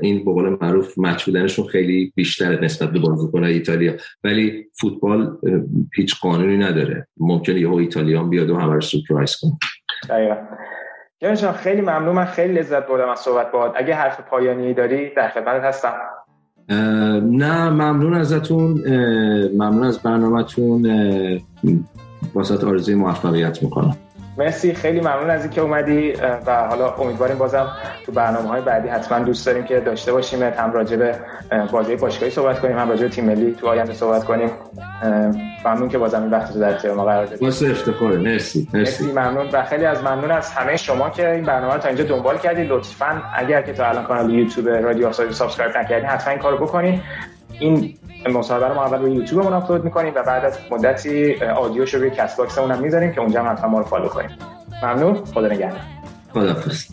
[0.01, 3.93] این به قول معروف مچ بودنشون خیلی بیشتر نسبت به بازیکنهای ایتالیا.
[4.23, 5.37] ولی فوتبال
[5.95, 7.07] هیچ قانونی نداره.
[7.17, 9.51] ممکنه یهو ایتالیا بیاد و همه رو سورپرایز کنه.
[10.09, 11.51] دقیقاً.
[11.51, 12.15] خیلی ممنون.
[12.15, 13.73] من خیلی لذت بردم از صحبت باهات.
[13.75, 15.93] اگه حرف پایانی داری در خدمت هستم.
[17.21, 18.81] نه ممنون ازتون.
[19.53, 20.85] ممنون از برنامهتون.
[22.33, 23.97] واسط آرزوی موفقیت می‌کنم.
[24.37, 26.13] مرسی خیلی ممنون از اینکه اومدی
[26.45, 27.67] و حالا امیدواریم بازم
[28.05, 30.43] تو برنامه های بعدی حتما دوست داریم که داشته باشیم.
[30.43, 31.15] هم راجع به
[31.71, 34.49] بازی باشگاهی صحبت کنیم هم راجع به تیم ملی تو آینده صحبت کنیم.
[35.65, 38.17] ممنون که بازم این وقت رو در اختیار ما قرار دادید باعث افتخاره.
[38.17, 39.11] مرسی مرسی.
[39.11, 39.49] ممنون.
[39.53, 42.69] و خیلی از ممنون از همه شما که این برنامه رو تا اینجا دنبال کردید
[42.69, 47.01] لطفا اگر که تا الان کانال یوتیوب رادیو آفساید subscribe نکردین حتما این کارو بکنید
[47.59, 47.97] این
[48.29, 51.99] مصاحبه رو ما اول روی یوتیوبمون آپلود می‌کنیم و بعد از مدتی audio ش رو
[51.99, 54.29] روی کست باکسمون هم می‌ذاریم که اونجا هم حتما ما رو follow کنید.
[54.83, 55.25] ممنون.
[55.25, 55.79] خدا نگهدار.
[56.33, 56.85] خداحافظ.